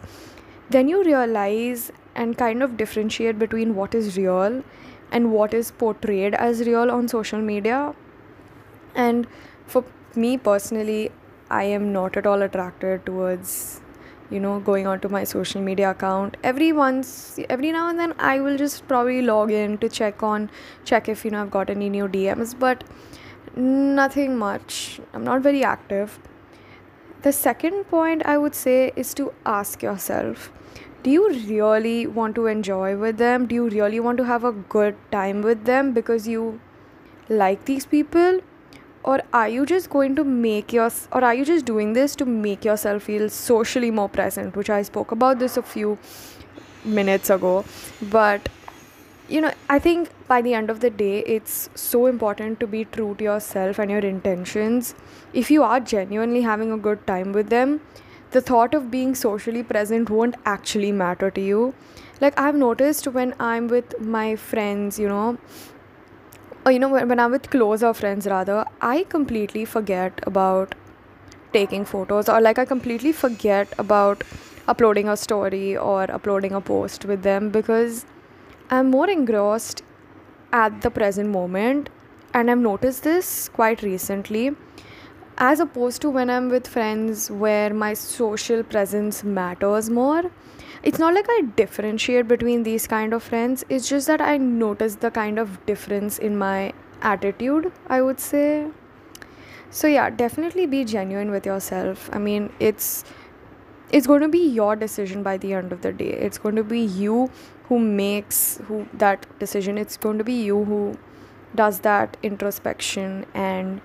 then 0.70 0.88
you 0.88 1.04
realize 1.04 1.92
and 2.16 2.38
kind 2.38 2.64
of 2.64 2.78
differentiate 2.78 3.38
between 3.38 3.76
what 3.76 3.94
is 3.94 4.18
real 4.18 4.64
and 5.12 5.32
what 5.32 5.54
is 5.54 5.70
portrayed 5.84 6.34
as 6.34 6.62
real 6.62 6.90
on 6.92 7.08
social 7.08 7.40
media. 7.40 7.94
And 8.96 9.28
for 9.68 9.84
me 10.16 10.38
personally 10.38 11.12
i 11.50 11.64
am 11.64 11.92
not 11.94 12.18
at 12.18 12.28
all 12.28 12.44
attracted 12.44 13.06
towards 13.06 13.82
you 14.30 14.40
know 14.40 14.60
going 14.60 14.86
onto 14.88 15.10
my 15.10 15.24
social 15.24 15.62
media 15.62 15.92
account. 15.92 16.38
Every 16.44 16.72
once 16.72 17.40
every 17.50 17.72
now 17.72 17.90
and 17.90 18.00
then 18.00 18.14
i 18.20 18.40
will 18.40 18.58
just 18.58 18.88
probably 18.88 19.22
log 19.22 19.52
in 19.52 19.78
to 19.80 19.90
check 19.90 20.24
on 20.24 20.50
check 20.84 21.10
if 21.10 21.26
you 21.26 21.32
know 21.32 21.42
i've 21.42 21.52
got 21.52 21.70
any 21.70 21.90
new 21.90 22.08
dms 22.08 22.58
but 22.58 22.84
Nothing 23.56 24.38
much. 24.38 25.00
I'm 25.14 25.24
not 25.24 25.42
very 25.42 25.64
active. 25.64 26.20
The 27.22 27.32
second 27.32 27.84
point 27.86 28.26
I 28.26 28.38
would 28.38 28.56
say 28.56 28.92
is 28.96 29.14
to 29.14 29.32
ask 29.46 29.84
yourself 29.84 30.52
do 31.04 31.12
you 31.12 31.30
really 31.30 32.08
want 32.08 32.34
to 32.36 32.46
enjoy 32.48 32.96
with 32.96 33.18
them? 33.18 33.46
Do 33.46 33.56
you 33.56 33.68
really 33.68 34.00
want 34.00 34.18
to 34.20 34.24
have 34.24 34.46
a 34.46 34.54
good 34.54 34.96
time 35.12 35.42
with 35.42 35.66
them 35.66 35.92
because 35.92 36.28
you 36.30 36.62
like 37.28 37.66
these 37.66 37.86
people? 37.86 38.40
Or 39.04 39.22
are 39.34 39.50
you 39.50 39.66
just 39.66 39.90
going 39.90 40.16
to 40.16 40.24
make 40.24 40.72
your 40.72 40.90
or 41.12 41.24
are 41.24 41.36
you 41.36 41.44
just 41.44 41.66
doing 41.66 41.92
this 41.92 42.16
to 42.16 42.26
make 42.26 42.64
yourself 42.64 43.04
feel 43.04 43.30
socially 43.30 43.92
more 43.92 44.08
present, 44.08 44.56
which 44.56 44.70
I 44.70 44.82
spoke 44.82 45.12
about 45.12 45.40
this 45.40 45.58
a 45.58 45.62
few 45.62 45.98
minutes 46.86 47.30
ago. 47.30 47.66
But 48.02 48.48
you 49.30 49.42
know, 49.42 49.54
I 49.70 49.80
think 49.80 50.10
by 50.28 50.42
the 50.42 50.54
end 50.54 50.70
of 50.70 50.80
the 50.80 50.90
day, 50.90 51.20
it's 51.20 51.70
so 51.76 52.06
important 52.08 52.60
to 52.60 52.68
be 52.68 52.86
true 52.86 53.16
to 53.16 53.24
yourself 53.24 53.80
and 53.80 53.90
your 53.90 54.00
intentions. 54.00 54.96
If 55.34 55.50
you 55.50 55.64
are 55.64 55.80
genuinely 55.80 56.42
having 56.42 56.72
a 56.72 56.78
good 56.78 57.06
time 57.08 57.32
with 57.32 57.50
them, 57.50 57.82
the 58.32 58.42
thought 58.42 58.74
of 58.74 58.92
being 58.92 59.16
socially 59.16 59.64
present 59.64 60.10
won't 60.10 60.36
actually 60.46 60.92
matter 60.92 61.32
to 61.32 61.42
you. 61.42 61.74
Like, 62.20 62.38
I've 62.40 62.56
noticed 62.56 63.08
when 63.08 63.34
I'm 63.40 63.68
with 63.68 64.00
my 64.00 64.36
friends, 64.36 65.00
you 65.00 65.08
know, 65.08 65.38
or 66.66 66.72
you 66.72 66.80
know, 66.80 66.90
when 66.90 67.20
I'm 67.20 67.32
with 67.32 67.50
closer 67.50 67.94
friends, 67.94 68.26
rather, 68.26 68.66
I 68.82 69.04
completely 69.04 69.66
forget 69.66 70.20
about 70.24 70.76
taking 71.52 71.86
photos, 71.86 72.30
or 72.30 72.42
like, 72.42 72.58
I 72.58 72.66
completely 72.66 73.12
forget 73.12 73.74
about 73.78 74.24
uploading 74.68 75.10
a 75.10 75.18
story 75.18 75.76
or 75.78 76.10
uploading 76.10 76.54
a 76.54 76.62
post 76.62 77.06
with 77.06 77.22
them 77.24 77.50
because 77.50 78.06
I'm 78.74 78.90
more 78.90 79.08
engrossed 79.08 79.84
at 80.52 80.82
the 80.82 80.90
present 80.90 81.30
moment, 81.30 81.90
and 82.34 82.50
I've 82.50 82.58
noticed 82.58 83.04
this 83.04 83.48
quite 83.48 83.84
recently, 83.84 84.56
as 85.38 85.60
opposed 85.60 86.02
to 86.02 86.10
when 86.10 86.32
I'm 86.32 86.50
with 86.50 86.66
friends 86.66 87.30
where 87.30 87.72
my 87.72 87.94
social 87.94 88.64
presence 88.64 89.24
matters 89.24 89.92
more. 89.92 90.24
It's 90.82 90.98
not 90.98 91.14
like 91.14 91.28
I 91.30 91.42
differentiate 91.56 92.28
between 92.28 92.64
these 92.64 92.88
kind 92.88 93.14
of 93.14 93.22
friends, 93.22 93.64
it's 93.70 93.88
just 93.88 94.08
that 94.08 94.22
I 94.22 94.38
notice 94.38 94.96
the 94.96 95.12
kind 95.12 95.38
of 95.38 95.64
difference 95.68 96.18
in 96.18 96.36
my 96.36 96.74
attitude, 97.04 97.72
I 97.86 98.02
would 98.02 98.20
say. 98.20 98.70
So, 99.70 99.86
yeah, 99.86 100.10
definitely 100.10 100.66
be 100.66 100.84
genuine 100.84 101.30
with 101.30 101.46
yourself. 101.46 102.10
I 102.12 102.18
mean, 102.18 102.52
it's 102.60 103.04
it's 103.94 104.08
going 104.08 104.22
to 104.22 104.28
be 104.28 104.40
your 104.40 104.76
decision 104.76 105.22
by 105.22 105.38
the 105.38 105.54
end 105.54 105.72
of 105.72 105.82
the 105.82 105.92
day 105.94 106.10
it's 106.28 106.40
going 106.40 106.56
to 106.56 106.64
be 106.64 106.80
you 106.80 107.30
who 107.70 107.80
makes 107.80 108.60
who 108.68 108.88
that 108.94 109.26
decision 109.40 109.78
it's 109.78 109.98
going 109.98 110.18
to 110.18 110.24
be 110.24 110.34
you 110.34 110.64
who 110.66 110.98
does 111.56 111.80
that 111.82 112.18
introspection 112.24 113.26
and 113.34 113.82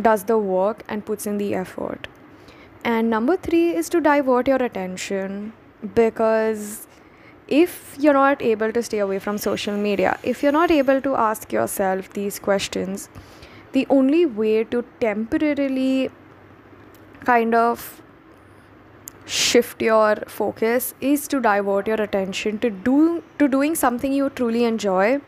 does 0.00 0.24
the 0.24 0.38
work 0.38 0.82
and 0.88 1.06
puts 1.06 1.26
in 1.26 1.38
the 1.38 1.54
effort. 1.54 2.08
And 2.82 3.08
number 3.08 3.36
3 3.36 3.76
is 3.76 3.88
to 3.90 4.00
divert 4.00 4.48
your 4.48 4.62
attention 4.62 5.52
because 5.94 6.86
if 7.46 7.96
you're 7.98 8.14
not 8.14 8.42
able 8.42 8.72
to 8.72 8.82
stay 8.82 8.98
away 8.98 9.18
from 9.18 9.36
social 9.36 9.76
media 9.76 10.18
if 10.22 10.42
you're 10.42 10.52
not 10.52 10.70
able 10.70 11.00
to 11.02 11.14
ask 11.14 11.52
yourself 11.52 12.10
these 12.14 12.38
questions 12.38 13.10
the 13.72 13.86
only 13.90 14.24
way 14.24 14.64
to 14.64 14.82
temporarily 15.00 16.10
kind 17.24 17.54
of 17.54 18.00
shift 19.26 19.80
your 19.80 20.16
focus 20.26 20.94
is 21.00 21.26
to 21.28 21.40
divert 21.40 21.86
your 21.86 22.00
attention 22.00 22.58
to 22.58 22.70
do 22.70 23.22
to 23.38 23.48
doing 23.48 23.74
something 23.74 24.12
you 24.12 24.28
truly 24.30 24.64
enjoy 24.64 25.20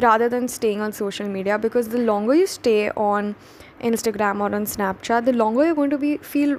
rather 0.00 0.28
than 0.28 0.48
staying 0.48 0.80
on 0.80 0.92
social 0.92 1.28
media. 1.28 1.58
Because 1.58 1.88
the 1.88 1.98
longer 1.98 2.34
you 2.34 2.46
stay 2.46 2.90
on 2.90 3.34
instagram 3.80 4.40
or 4.40 4.54
on 4.54 4.64
snapchat 4.66 5.24
the 5.24 5.32
longer 5.32 5.64
you're 5.64 5.74
going 5.74 5.90
to 5.90 5.98
be 5.98 6.16
feel 6.18 6.58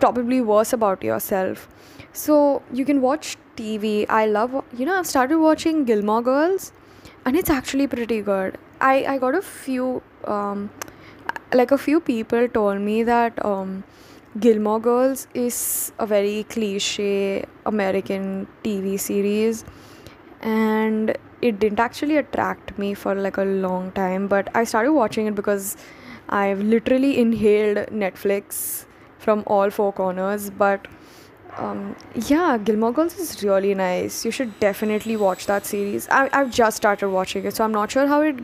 probably 0.00 0.40
worse 0.40 0.72
about 0.72 1.02
yourself. 1.04 1.68
So 2.12 2.62
you 2.72 2.84
can 2.84 3.00
watch 3.00 3.36
tv 3.56 4.06
i 4.08 4.26
love 4.26 4.64
you 4.76 4.86
know 4.86 4.94
i've 4.98 5.06
started 5.06 5.38
watching 5.38 5.84
gilmore 5.84 6.22
girls 6.22 6.72
and 7.26 7.36
it's 7.36 7.50
actually 7.50 7.86
pretty 7.86 8.22
good. 8.22 8.56
I 8.80 9.04
i 9.04 9.18
got 9.18 9.34
a 9.34 9.42
few 9.42 10.02
um 10.24 10.70
like 11.52 11.70
a 11.70 11.78
few 11.78 12.00
people 12.00 12.48
told 12.48 12.80
me 12.80 13.02
that 13.02 13.44
um 13.44 13.84
Gilmore 14.38 14.78
Girls 14.78 15.26
is 15.34 15.92
a 15.98 16.06
very 16.06 16.44
cliche 16.44 17.44
American 17.66 18.46
TV 18.62 18.98
series 18.98 19.64
and 20.40 21.16
it 21.42 21.58
didn't 21.58 21.80
actually 21.80 22.16
attract 22.16 22.78
me 22.78 22.94
for 22.94 23.12
like 23.16 23.38
a 23.38 23.42
long 23.42 23.90
time 23.90 24.28
but 24.28 24.48
I 24.54 24.62
started 24.62 24.92
watching 24.92 25.26
it 25.26 25.34
because 25.34 25.76
I've 26.28 26.60
literally 26.60 27.18
inhaled 27.18 27.88
Netflix 27.88 28.84
from 29.18 29.42
all 29.48 29.68
four 29.68 29.92
corners 29.92 30.48
but 30.48 30.86
um, 31.56 31.96
yeah 32.14 32.56
Gilmore 32.56 32.92
Girls 32.92 33.18
is 33.18 33.42
really 33.42 33.74
nice. 33.74 34.24
You 34.24 34.30
should 34.30 34.60
definitely 34.60 35.16
watch 35.16 35.46
that 35.46 35.66
series. 35.66 36.08
I, 36.08 36.30
I've 36.32 36.52
just 36.52 36.76
started 36.76 37.08
watching 37.08 37.44
it 37.46 37.56
so 37.56 37.64
I'm 37.64 37.72
not 37.72 37.90
sure 37.90 38.06
how 38.06 38.20
it 38.20 38.38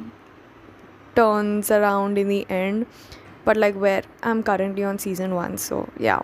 turns 1.14 1.70
around 1.70 2.18
in 2.18 2.26
the 2.26 2.44
end 2.50 2.86
but 3.46 3.56
like 3.56 3.76
where 3.86 4.02
I'm 4.22 4.42
currently 4.42 4.84
on 4.84 4.98
season 4.98 5.34
one. 5.34 5.56
So 5.56 5.88
yeah. 5.98 6.20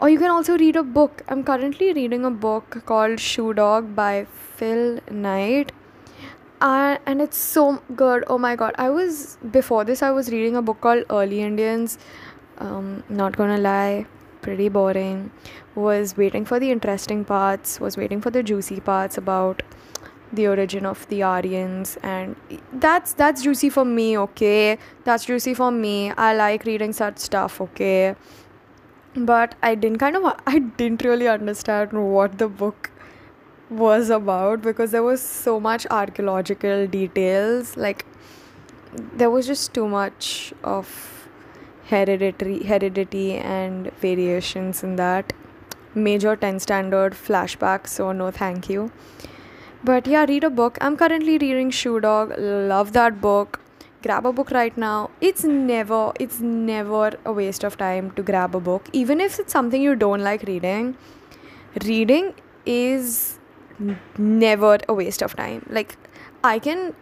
Or 0.00 0.08
you 0.08 0.18
can 0.18 0.30
also 0.30 0.56
read 0.58 0.76
a 0.76 0.82
book. 0.82 1.22
I'm 1.28 1.42
currently 1.42 1.92
reading 1.92 2.24
a 2.24 2.30
book 2.30 2.82
called 2.86 3.18
Shoe 3.18 3.52
Dog 3.54 3.94
by 3.96 4.26
Phil 4.58 5.00
Knight. 5.10 5.72
Uh, 6.60 6.98
and 7.06 7.22
it's 7.22 7.36
so 7.36 7.82
good. 7.96 8.24
Oh 8.26 8.38
my 8.38 8.54
god. 8.56 8.74
I 8.78 8.90
was 8.90 9.38
before 9.58 9.84
this 9.84 10.02
I 10.02 10.10
was 10.10 10.30
reading 10.30 10.56
a 10.56 10.62
book 10.62 10.80
called 10.80 11.04
Early 11.10 11.40
Indians. 11.40 11.98
Um, 12.58 13.04
not 13.08 13.36
gonna 13.36 13.58
lie, 13.58 14.06
pretty 14.42 14.68
boring. 14.68 15.30
Was 15.74 16.16
waiting 16.16 16.44
for 16.44 16.58
the 16.58 16.72
interesting 16.72 17.24
parts, 17.24 17.78
was 17.80 17.96
waiting 17.96 18.20
for 18.20 18.30
the 18.30 18.42
juicy 18.42 18.80
parts 18.80 19.16
about 19.16 19.62
the 20.32 20.46
origin 20.46 20.84
of 20.84 21.08
the 21.08 21.22
Aryans 21.22 21.96
and 22.02 22.36
that's 22.72 23.14
that's 23.14 23.42
juicy 23.42 23.70
for 23.70 23.84
me 23.84 24.16
okay? 24.18 24.78
That's 25.04 25.24
juicy 25.24 25.54
for 25.54 25.70
me. 25.70 26.10
I 26.12 26.34
like 26.34 26.64
reading 26.64 26.92
such 26.92 27.18
stuff 27.18 27.60
okay? 27.60 28.14
But 29.14 29.54
I 29.62 29.74
didn't 29.74 29.98
kind 29.98 30.16
of 30.16 30.24
I 30.46 30.58
didn't 30.58 31.02
really 31.02 31.28
understand 31.28 31.92
what 31.92 32.38
the 32.38 32.48
book 32.48 32.90
was 33.70 34.10
about 34.10 34.62
because 34.62 34.90
there 34.90 35.02
was 35.02 35.20
so 35.20 35.58
much 35.60 35.86
archaeological 35.90 36.86
details. 36.86 37.76
Like 37.76 38.04
there 38.92 39.30
was 39.30 39.46
just 39.46 39.74
too 39.74 39.88
much 39.88 40.52
of 40.62 41.28
hereditary 41.86 42.64
heredity 42.64 43.32
and 43.36 43.90
variations 44.00 44.82
in 44.82 44.96
that. 44.96 45.32
Major 45.94 46.36
10 46.36 46.60
standard 46.60 47.14
flashback 47.14 47.88
so 47.88 48.12
no 48.12 48.30
thank 48.30 48.68
you 48.68 48.92
but 49.84 50.06
yeah, 50.06 50.24
read 50.26 50.44
a 50.44 50.50
book. 50.50 50.78
I'm 50.80 50.96
currently 50.96 51.38
reading 51.38 51.70
Shoe 51.70 52.00
Dog. 52.00 52.34
Love 52.38 52.92
that 52.92 53.20
book. 53.20 53.60
Grab 54.02 54.26
a 54.26 54.32
book 54.32 54.50
right 54.50 54.76
now. 54.76 55.10
It's 55.20 55.44
never 55.44 56.12
it's 56.20 56.40
never 56.40 57.12
a 57.24 57.32
waste 57.32 57.64
of 57.64 57.76
time 57.76 58.10
to 58.12 58.22
grab 58.22 58.54
a 58.54 58.60
book. 58.60 58.88
Even 58.92 59.20
if 59.20 59.38
it's 59.38 59.52
something 59.52 59.82
you 59.82 59.96
don't 59.96 60.22
like 60.22 60.42
reading, 60.44 60.96
reading 61.84 62.34
is 62.64 63.38
never 64.16 64.78
a 64.88 64.94
waste 64.94 65.22
of 65.22 65.34
time. 65.36 65.66
Like 65.68 65.96
I 66.44 66.58
can 66.58 66.94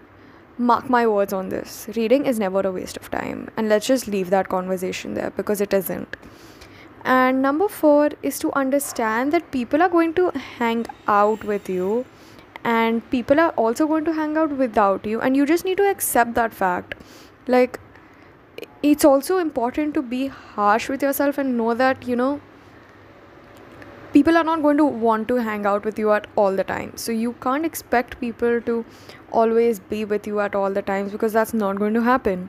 mark 0.59 0.89
my 0.89 1.07
words 1.07 1.33
on 1.33 1.51
this. 1.51 1.89
Reading 1.97 2.25
is 2.25 2.39
never 2.39 2.61
a 2.61 2.73
waste 2.73 2.97
of 2.97 3.11
time. 3.11 3.51
And 3.57 3.69
let's 3.69 3.87
just 3.87 4.09
leave 4.09 4.31
that 4.31 4.49
conversation 4.49 5.15
there 5.15 5.31
because 5.31 5.61
it 5.61 5.75
isn't. 5.75 6.17
And 7.05 7.41
number 7.41 7.69
4 7.69 8.11
is 8.23 8.39
to 8.41 8.53
understand 8.55 9.33
that 9.33 9.53
people 9.53 9.81
are 9.81 9.89
going 9.89 10.15
to 10.15 10.31
hang 10.31 10.87
out 11.07 11.45
with 11.45 11.69
you 11.69 12.05
and 12.75 13.03
people 13.11 13.41
are 13.41 13.51
also 13.65 13.87
going 13.87 14.05
to 14.05 14.13
hang 14.13 14.37
out 14.37 14.53
without 14.61 15.07
you 15.07 15.21
and 15.21 15.37
you 15.37 15.47
just 15.47 15.65
need 15.65 15.77
to 15.77 15.89
accept 15.89 16.35
that 16.35 16.53
fact. 16.53 16.95
Like 17.47 17.79
it's 18.83 19.05
also 19.05 19.39
important 19.39 19.95
to 19.95 20.03
be 20.03 20.27
harsh 20.27 20.89
with 20.89 21.03
yourself 21.03 21.39
and 21.39 21.57
know 21.57 21.75
that 21.75 22.07
you 22.09 22.17
know 22.17 22.41
people 24.13 24.37
are 24.41 24.45
not 24.49 24.63
going 24.63 24.79
to 24.79 24.85
want 25.07 25.29
to 25.29 25.37
hang 25.37 25.67
out 25.67 25.85
with 25.85 25.99
you 25.99 26.11
at 26.13 26.27
all 26.35 26.57
the 26.57 26.65
time. 26.65 26.93
So 26.97 27.13
you 27.13 27.35
can't 27.47 27.65
expect 27.65 28.19
people 28.21 28.61
to 28.63 28.85
always 29.31 29.79
be 29.79 30.05
with 30.05 30.27
you 30.27 30.41
at 30.41 30.55
all 30.55 30.73
the 30.73 30.83
times 30.83 31.13
because 31.13 31.33
that's 31.33 31.55
not 31.55 31.77
going 31.77 31.95
to 31.95 32.03
happen. 32.03 32.49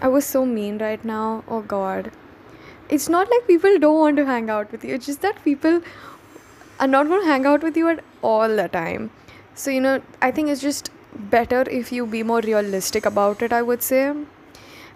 I 0.00 0.08
was 0.08 0.24
so 0.24 0.46
mean 0.46 0.78
right 0.78 1.04
now. 1.04 1.44
Oh 1.48 1.60
god. 1.60 2.12
It's 2.88 3.08
not 3.08 3.30
like 3.30 3.46
people 3.46 3.78
don't 3.78 3.98
want 3.98 4.16
to 4.16 4.26
hang 4.26 4.48
out 4.50 4.72
with 4.72 4.84
you. 4.84 4.94
It's 4.94 5.06
just 5.06 5.22
that 5.22 5.44
people 5.44 5.82
are 6.82 6.88
not 6.88 7.06
going 7.06 7.20
to 7.20 7.26
hang 7.26 7.46
out 7.46 7.62
with 7.62 7.76
you 7.76 7.88
at 7.88 8.02
all 8.22 8.56
the 8.60 8.68
time. 8.68 9.10
So, 9.54 9.70
you 9.70 9.80
know, 9.80 10.02
I 10.20 10.30
think 10.32 10.48
it's 10.48 10.60
just 10.60 10.90
better 11.34 11.62
if 11.70 11.92
you 11.92 12.06
be 12.06 12.22
more 12.24 12.40
realistic 12.40 13.06
about 13.06 13.42
it, 13.42 13.52
I 13.52 13.62
would 13.62 13.82
say. 13.82 14.12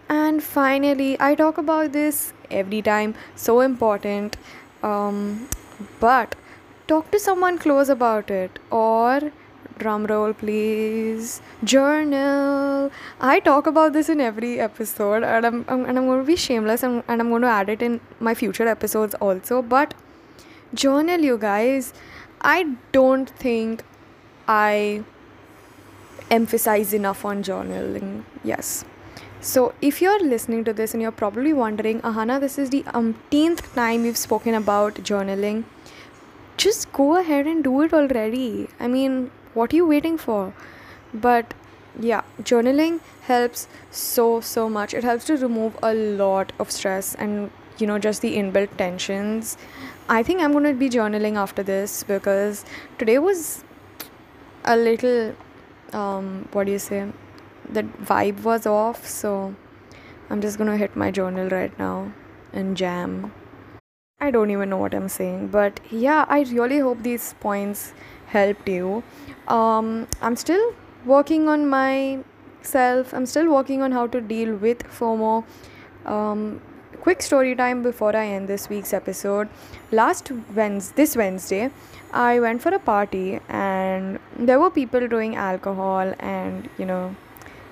And 0.09 0.43
finally, 0.43 1.17
I 1.21 1.35
talk 1.37 1.59
about 1.59 1.93
this 1.93 2.33
every 2.51 2.83
time, 2.83 3.15
so 3.37 3.61
important. 3.61 4.37
Um, 4.83 5.49
but 6.01 6.35
talk 6.89 7.11
to 7.13 7.21
someone 7.21 7.59
close 7.59 7.89
about 7.89 8.31
it 8.31 8.59
or 8.71 9.33
drum 9.79 10.07
roll 10.07 10.33
please 10.33 11.43
journal 11.63 12.91
i 13.21 13.39
talk 13.41 13.67
about 13.67 13.93
this 13.93 14.09
in 14.09 14.23
every 14.23 14.59
episode 14.59 15.23
and 15.23 15.45
i'm, 15.45 15.65
I'm 15.69 15.85
and 15.85 15.99
i'm 15.99 16.07
going 16.07 16.21
to 16.21 16.27
be 16.27 16.37
shameless 16.37 16.83
and, 16.83 17.03
and 17.09 17.21
i'm 17.21 17.29
going 17.29 17.43
to 17.43 17.49
add 17.49 17.69
it 17.69 17.83
in 17.83 18.01
my 18.21 18.35
future 18.35 18.67
episodes 18.67 19.15
also 19.17 19.61
but 19.61 19.93
journal 20.75 21.21
you 21.21 21.39
guys. 21.39 21.93
I 22.41 22.77
don't 22.93 23.29
think 23.29 23.83
i 24.49 25.03
emphasize 26.31 26.93
enough 26.93 27.25
on 27.25 27.43
journaling. 27.43 28.25
Yes. 28.43 28.85
So 29.41 29.75
if 29.81 30.03
you're 30.03 30.23
listening 30.23 30.65
to 30.65 30.73
this 30.73 30.93
and 30.93 31.03
you're 31.03 31.13
probably 31.13 31.53
wondering 31.53 32.01
ahana 32.01 32.41
this 32.41 32.59
is 32.59 32.71
the 32.71 32.85
umpteenth 33.01 33.75
time 33.75 34.05
you've 34.05 34.17
spoken 34.17 34.55
about 34.55 34.95
journaling 35.11 35.65
just 36.57 36.91
go 36.93 37.17
ahead 37.17 37.47
and 37.47 37.63
do 37.63 37.83
it 37.83 37.93
already. 37.93 38.69
I 38.81 38.89
mean 38.89 39.31
what 39.55 39.73
are 39.73 39.77
you 39.77 39.87
waiting 39.87 40.19
for? 40.19 40.53
But 41.15 41.55
yeah 41.99 42.23
journaling 42.43 43.01
helps 43.23 43.69
so 43.91 44.41
so 44.41 44.69
much. 44.69 44.95
It 44.95 45.05
helps 45.05 45.27
to 45.27 45.37
remove 45.37 45.79
a 45.83 45.95
lot 45.95 46.53
of 46.59 46.71
stress 46.71 47.15
and 47.15 47.51
you 47.79 47.87
know 47.87 47.99
just 47.99 48.23
the 48.23 48.37
inbuilt 48.37 48.77
tensions 48.77 49.57
I 50.09 50.23
think 50.23 50.41
I'm 50.41 50.53
going 50.53 50.65
to 50.65 50.73
be 50.73 50.89
journaling 50.89 51.35
after 51.35 51.65
this 51.65 52.05
because 52.05 52.65
today 52.97 53.19
was 53.19 53.65
a 54.65 54.77
little 54.77 55.35
um 55.93 56.49
what 56.53 56.67
do 56.67 56.73
you 56.73 56.79
say? 56.79 57.11
The 57.69 57.83
vibe 57.83 58.43
was 58.43 58.67
off 58.67 59.05
so 59.07 59.55
I'm 60.31 60.41
just 60.41 60.59
going 60.59 60.71
to 60.71 60.77
hit 60.77 60.95
my 60.95 61.11
journal 61.11 61.49
right 61.49 61.77
now 61.77 62.13
and 62.53 62.77
jam. 62.77 63.33
I 64.21 64.31
don't 64.31 64.51
even 64.51 64.71
know 64.71 64.77
what 64.77 64.95
I'm 64.95 65.09
saying 65.09 65.49
but 65.49 65.81
yeah 65.91 66.25
I 66.29 66.43
really 66.43 66.79
hope 66.79 67.03
these 67.03 67.35
points 67.41 67.93
helped 68.27 68.69
you. 68.69 69.03
Um 69.49 70.07
I'm 70.23 70.37
still 70.37 70.73
working 71.05 71.49
on 71.49 71.69
myself. 71.69 73.13
I'm 73.13 73.27
still 73.27 73.53
working 73.53 73.83
on 73.83 73.91
how 73.91 74.07
to 74.07 74.21
deal 74.21 74.55
with 74.55 74.89
FOMO. 75.01 75.45
Um 76.05 76.61
quick 77.07 77.23
story 77.23 77.55
time 77.55 77.83
before 77.83 78.17
I 78.17 78.27
end 78.27 78.49
this 78.49 78.69
week's 78.69 78.93
episode. 78.93 79.49
Last 79.93 80.33
Wednesday, 80.57 80.95
this 80.97 81.15
Wednesday, 81.15 81.71
I 82.13 82.41
went 82.41 82.63
for 82.63 82.75
a 82.75 82.81
party 82.81 83.39
and 83.49 84.19
there 84.37 84.59
were 84.59 84.71
people 84.71 85.07
doing 85.07 85.37
alcohol 85.37 86.13
and 86.19 86.69
you 86.79 86.85
know 86.85 87.15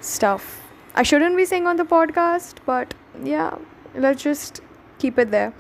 stuff. 0.01 0.62
I 0.94 1.03
shouldn't 1.03 1.37
be 1.37 1.44
saying 1.47 1.66
on 1.66 1.83
the 1.83 1.88
podcast, 1.94 2.62
but 2.64 2.94
yeah, 3.25 3.59
let's 3.97 4.23
just 4.23 4.61
keep 5.01 5.18
it 5.18 5.33
there. 5.33 5.53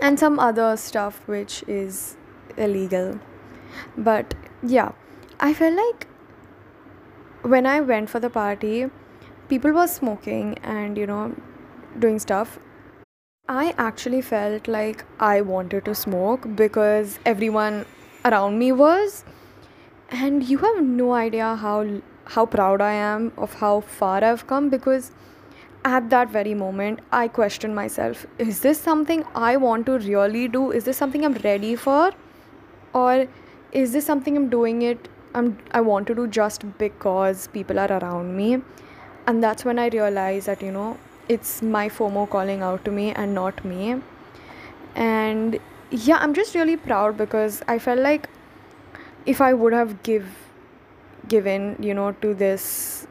And 0.00 0.18
some 0.18 0.38
other 0.38 0.74
stuff 0.78 1.22
which 1.26 1.62
is 1.68 2.16
illegal. 2.56 3.20
But 3.98 4.34
yeah, 4.62 4.92
I 5.38 5.52
felt 5.52 5.74
like 5.84 6.06
when 7.42 7.66
I 7.66 7.80
went 7.80 8.08
for 8.08 8.18
the 8.18 8.30
party, 8.30 8.86
people 9.50 9.72
were 9.72 9.88
smoking 10.00 10.56
and 10.62 10.96
you 10.96 11.06
know 11.06 11.34
doing 11.98 12.18
stuff. 12.18 12.58
I 13.48 13.74
actually 13.76 14.22
felt 14.22 14.68
like 14.68 15.04
I 15.18 15.40
wanted 15.40 15.84
to 15.86 15.94
smoke 15.94 16.46
because 16.56 17.18
everyone 17.26 17.84
around 18.24 18.58
me 18.58 18.72
was. 18.72 19.24
And 20.10 20.42
you 20.48 20.58
have 20.58 20.82
no 20.82 21.12
idea 21.12 21.56
how 21.56 21.86
how 22.24 22.46
proud 22.46 22.80
I 22.80 22.92
am 22.92 23.32
of 23.36 23.54
how 23.54 23.80
far 23.80 24.22
I've 24.22 24.46
come 24.46 24.68
because 24.68 25.10
at 25.84 26.08
that 26.10 26.30
very 26.30 26.54
moment 26.54 27.00
I 27.10 27.26
questioned 27.26 27.74
myself 27.74 28.24
is 28.38 28.60
this 28.60 28.80
something 28.80 29.24
I 29.34 29.56
want 29.56 29.86
to 29.86 29.98
really 29.98 30.46
do? 30.48 30.70
Is 30.70 30.84
this 30.84 30.96
something 30.96 31.24
I'm 31.24 31.34
ready 31.44 31.74
for? 31.74 32.12
Or 32.94 33.26
is 33.72 33.92
this 33.92 34.06
something 34.06 34.36
I'm 34.36 34.48
doing 34.50 34.82
it 34.82 35.08
I'm 35.34 35.58
I 35.72 35.80
want 35.80 36.06
to 36.08 36.14
do 36.14 36.26
just 36.26 36.66
because 36.78 37.48
people 37.48 37.78
are 37.78 37.92
around 37.92 38.36
me? 38.36 38.62
And 39.26 39.42
that's 39.42 39.64
when 39.64 39.78
I 39.78 39.88
realized 39.88 40.46
that 40.46 40.62
you 40.62 40.70
know 40.70 40.98
it's 41.28 41.62
my 41.62 41.88
FOMO 41.88 42.28
calling 42.28 42.62
out 42.62 42.84
to 42.84 42.90
me 42.90 43.12
and 43.12 43.34
not 43.34 43.64
me. 43.64 44.00
And 44.94 45.58
yeah, 45.90 46.18
I'm 46.18 46.34
just 46.34 46.54
really 46.54 46.76
proud 46.76 47.16
because 47.16 47.62
I 47.68 47.78
felt 47.78 48.00
like 48.00 48.28
if 49.26 49.40
I 49.40 49.52
would 49.54 49.72
have 49.72 50.02
give 50.02 50.26
given, 51.28 51.76
you 51.80 51.94
know, 51.94 52.12
to 52.12 52.34
this 52.34 53.06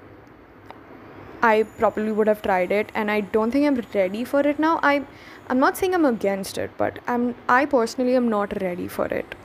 I 1.41 1.63
probably 1.63 2.11
would 2.11 2.27
have 2.27 2.41
tried 2.41 2.71
it 2.71 2.91
and 2.93 3.09
I 3.09 3.21
don't 3.21 3.51
think 3.51 3.65
I'm 3.65 3.81
ready 3.93 4.23
for 4.23 4.41
it 4.41 4.59
now. 4.59 4.79
I 4.83 5.03
I'm 5.49 5.59
not 5.59 5.77
saying 5.77 5.95
I'm 5.95 6.05
against 6.05 6.57
it, 6.57 6.71
but 6.77 6.99
I'm 7.07 7.35
I 7.49 7.65
personally 7.65 8.15
am 8.15 8.29
not 8.29 8.61
ready 8.61 8.87
for 8.87 9.05
it. 9.05 9.35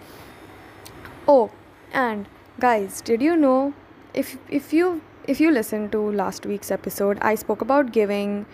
Oh, 1.27 1.51
and 1.93 2.27
guys, 2.61 3.01
did 3.01 3.23
you 3.23 3.37
know 3.37 3.75
if 4.15 4.37
if 4.49 4.73
you 4.73 5.01
if 5.27 5.41
you 5.41 5.51
listen 5.51 5.91
to 5.91 5.99
last 6.13 6.47
week's 6.47 6.71
episode, 6.71 7.19
I 7.21 7.35
spoke 7.35 7.61
about 7.61 7.93
giving 7.93 8.47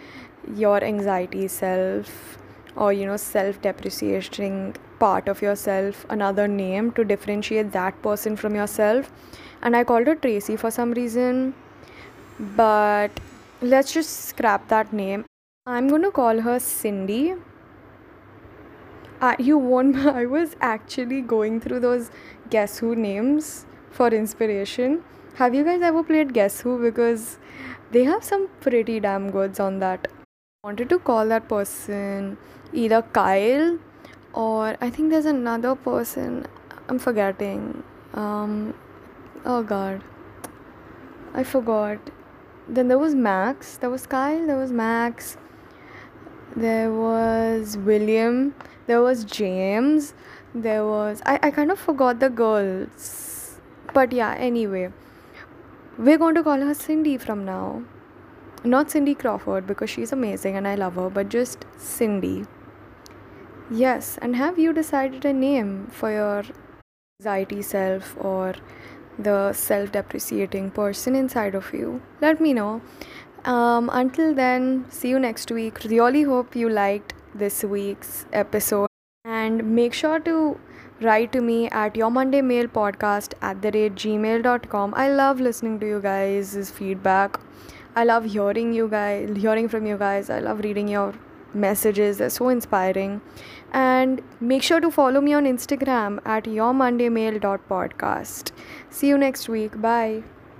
your 0.56 0.82
anxiety 0.82 1.48
self 1.48 2.38
or 2.74 2.92
you 2.92 3.06
know 3.06 3.16
self-depreciating 3.16 4.74
part 4.98 5.28
of 5.28 5.42
yourself 5.42 6.06
another 6.08 6.48
name 6.48 6.90
to 6.92 7.04
differentiate 7.04 7.70
that 7.72 8.00
person 8.02 8.34
from 8.34 8.54
yourself 8.54 9.12
and 9.62 9.76
I 9.76 9.84
called 9.84 10.06
her 10.06 10.14
Tracy 10.14 10.56
for 10.56 10.70
some 10.70 10.92
reason 10.92 11.54
but 12.56 13.10
let's 13.60 13.92
just 13.92 14.24
scrap 14.26 14.68
that 14.68 14.92
name. 14.92 15.24
I'm 15.66 15.88
going 15.88 16.02
to 16.02 16.10
call 16.10 16.40
her 16.40 16.58
Cindy. 16.58 17.34
You 19.38 19.58
won't. 19.58 19.96
I 20.14 20.26
was 20.26 20.56
actually 20.60 21.20
going 21.20 21.60
through 21.60 21.80
those 21.80 22.10
Guess 22.50 22.78
Who 22.78 22.96
names 22.96 23.66
for 23.90 24.08
inspiration. 24.08 25.04
Have 25.36 25.54
you 25.54 25.64
guys 25.64 25.80
ever 25.80 26.02
played 26.02 26.34
Guess 26.34 26.60
Who? 26.60 26.78
Because 26.78 27.38
they 27.90 28.04
have 28.04 28.22
some 28.22 28.48
pretty 28.60 29.00
damn 29.00 29.30
goods 29.30 29.58
on 29.58 29.78
that. 29.78 30.06
I 30.62 30.68
wanted 30.68 30.90
to 30.90 30.98
call 30.98 31.26
that 31.28 31.48
person 31.48 32.36
either 32.74 33.00
Kyle 33.00 33.78
or 34.34 34.76
I 34.82 34.90
think 34.90 35.10
there's 35.10 35.24
another 35.24 35.74
person. 35.74 36.46
I'm 36.86 36.98
forgetting. 36.98 37.82
Um, 38.12 38.74
oh 39.46 39.62
god. 39.62 40.04
I 41.32 41.44
forgot 41.44 41.98
then 42.68 42.88
there 42.88 42.98
was 42.98 43.14
Max, 43.14 43.78
there 43.78 43.88
was 43.88 44.06
Kyle, 44.06 44.46
there 44.46 44.58
was 44.58 44.70
Max, 44.70 45.38
there 46.54 46.92
was 46.92 47.78
William, 47.78 48.54
there 48.86 49.00
was 49.00 49.24
James, 49.24 50.12
there 50.54 50.84
was 50.84 51.22
I, 51.24 51.38
I 51.42 51.50
kind 51.50 51.70
of 51.70 51.78
forgot 51.78 52.20
the 52.20 52.28
girls. 52.28 53.58
But 53.94 54.12
yeah, 54.12 54.34
anyway. 54.34 54.92
We're 55.98 56.18
going 56.18 56.34
to 56.36 56.42
call 56.42 56.58
her 56.58 56.74
Cindy 56.74 57.18
from 57.18 57.44
now. 57.44 57.82
Not 58.64 58.90
Cindy 58.90 59.14
Crawford 59.14 59.66
because 59.66 59.90
she's 59.90 60.12
amazing 60.12 60.56
and 60.56 60.66
I 60.66 60.74
love 60.74 60.94
her, 60.94 61.10
but 61.10 61.28
just 61.28 61.64
Cindy. 61.76 62.44
Yes, 63.70 64.18
and 64.20 64.36
have 64.36 64.58
you 64.58 64.72
decided 64.72 65.24
a 65.24 65.32
name 65.32 65.86
for 65.90 66.10
your 66.10 66.44
anxiety 67.20 67.62
self 67.62 68.16
or 68.18 68.54
the 69.18 69.52
self 69.52 69.92
depreciating 69.92 70.70
person 70.70 71.14
inside 71.14 71.54
of 71.54 71.72
you. 71.72 72.02
Let 72.20 72.40
me 72.40 72.52
know. 72.52 72.80
Um, 73.44 73.90
until 73.92 74.34
then, 74.34 74.86
see 74.88 75.08
you 75.08 75.18
next 75.18 75.50
week. 75.50 75.84
Really 75.84 76.22
hope 76.22 76.56
you 76.56 76.68
liked 76.68 77.14
this 77.34 77.64
week's 77.64 78.26
episode. 78.32 78.88
And 79.24 79.74
make 79.74 79.92
sure 79.94 80.18
to 80.20 80.58
write 81.02 81.32
to 81.32 81.40
me 81.40 81.68
at 81.70 81.96
your 81.96 82.10
Monday 82.10 82.42
Mail 82.42 82.66
podcast 82.66 83.34
at 83.42 83.62
the 83.62 83.70
rate 83.72 83.94
gmail.com. 83.94 84.94
I 84.94 85.08
love 85.08 85.40
listening 85.40 85.80
to 85.80 85.86
you 85.86 86.00
guys' 86.00 86.70
feedback. 86.70 87.40
I 87.94 88.04
love 88.04 88.24
hearing 88.24 88.72
you 88.72 88.88
guys, 88.88 89.36
hearing 89.36 89.68
from 89.68 89.86
you 89.86 89.96
guys. 89.98 90.30
I 90.30 90.38
love 90.40 90.60
reading 90.60 90.88
your 90.88 91.12
messages. 91.54 92.18
They're 92.18 92.30
so 92.30 92.48
inspiring. 92.48 93.20
And 93.72 94.22
make 94.40 94.62
sure 94.62 94.80
to 94.80 94.90
follow 94.90 95.20
me 95.20 95.34
on 95.34 95.44
Instagram 95.44 96.20
at 96.24 96.44
yourmondaymail.podcast. 96.44 98.52
See 98.90 99.08
you 99.08 99.18
next 99.18 99.48
week. 99.48 99.80
Bye. 99.80 100.22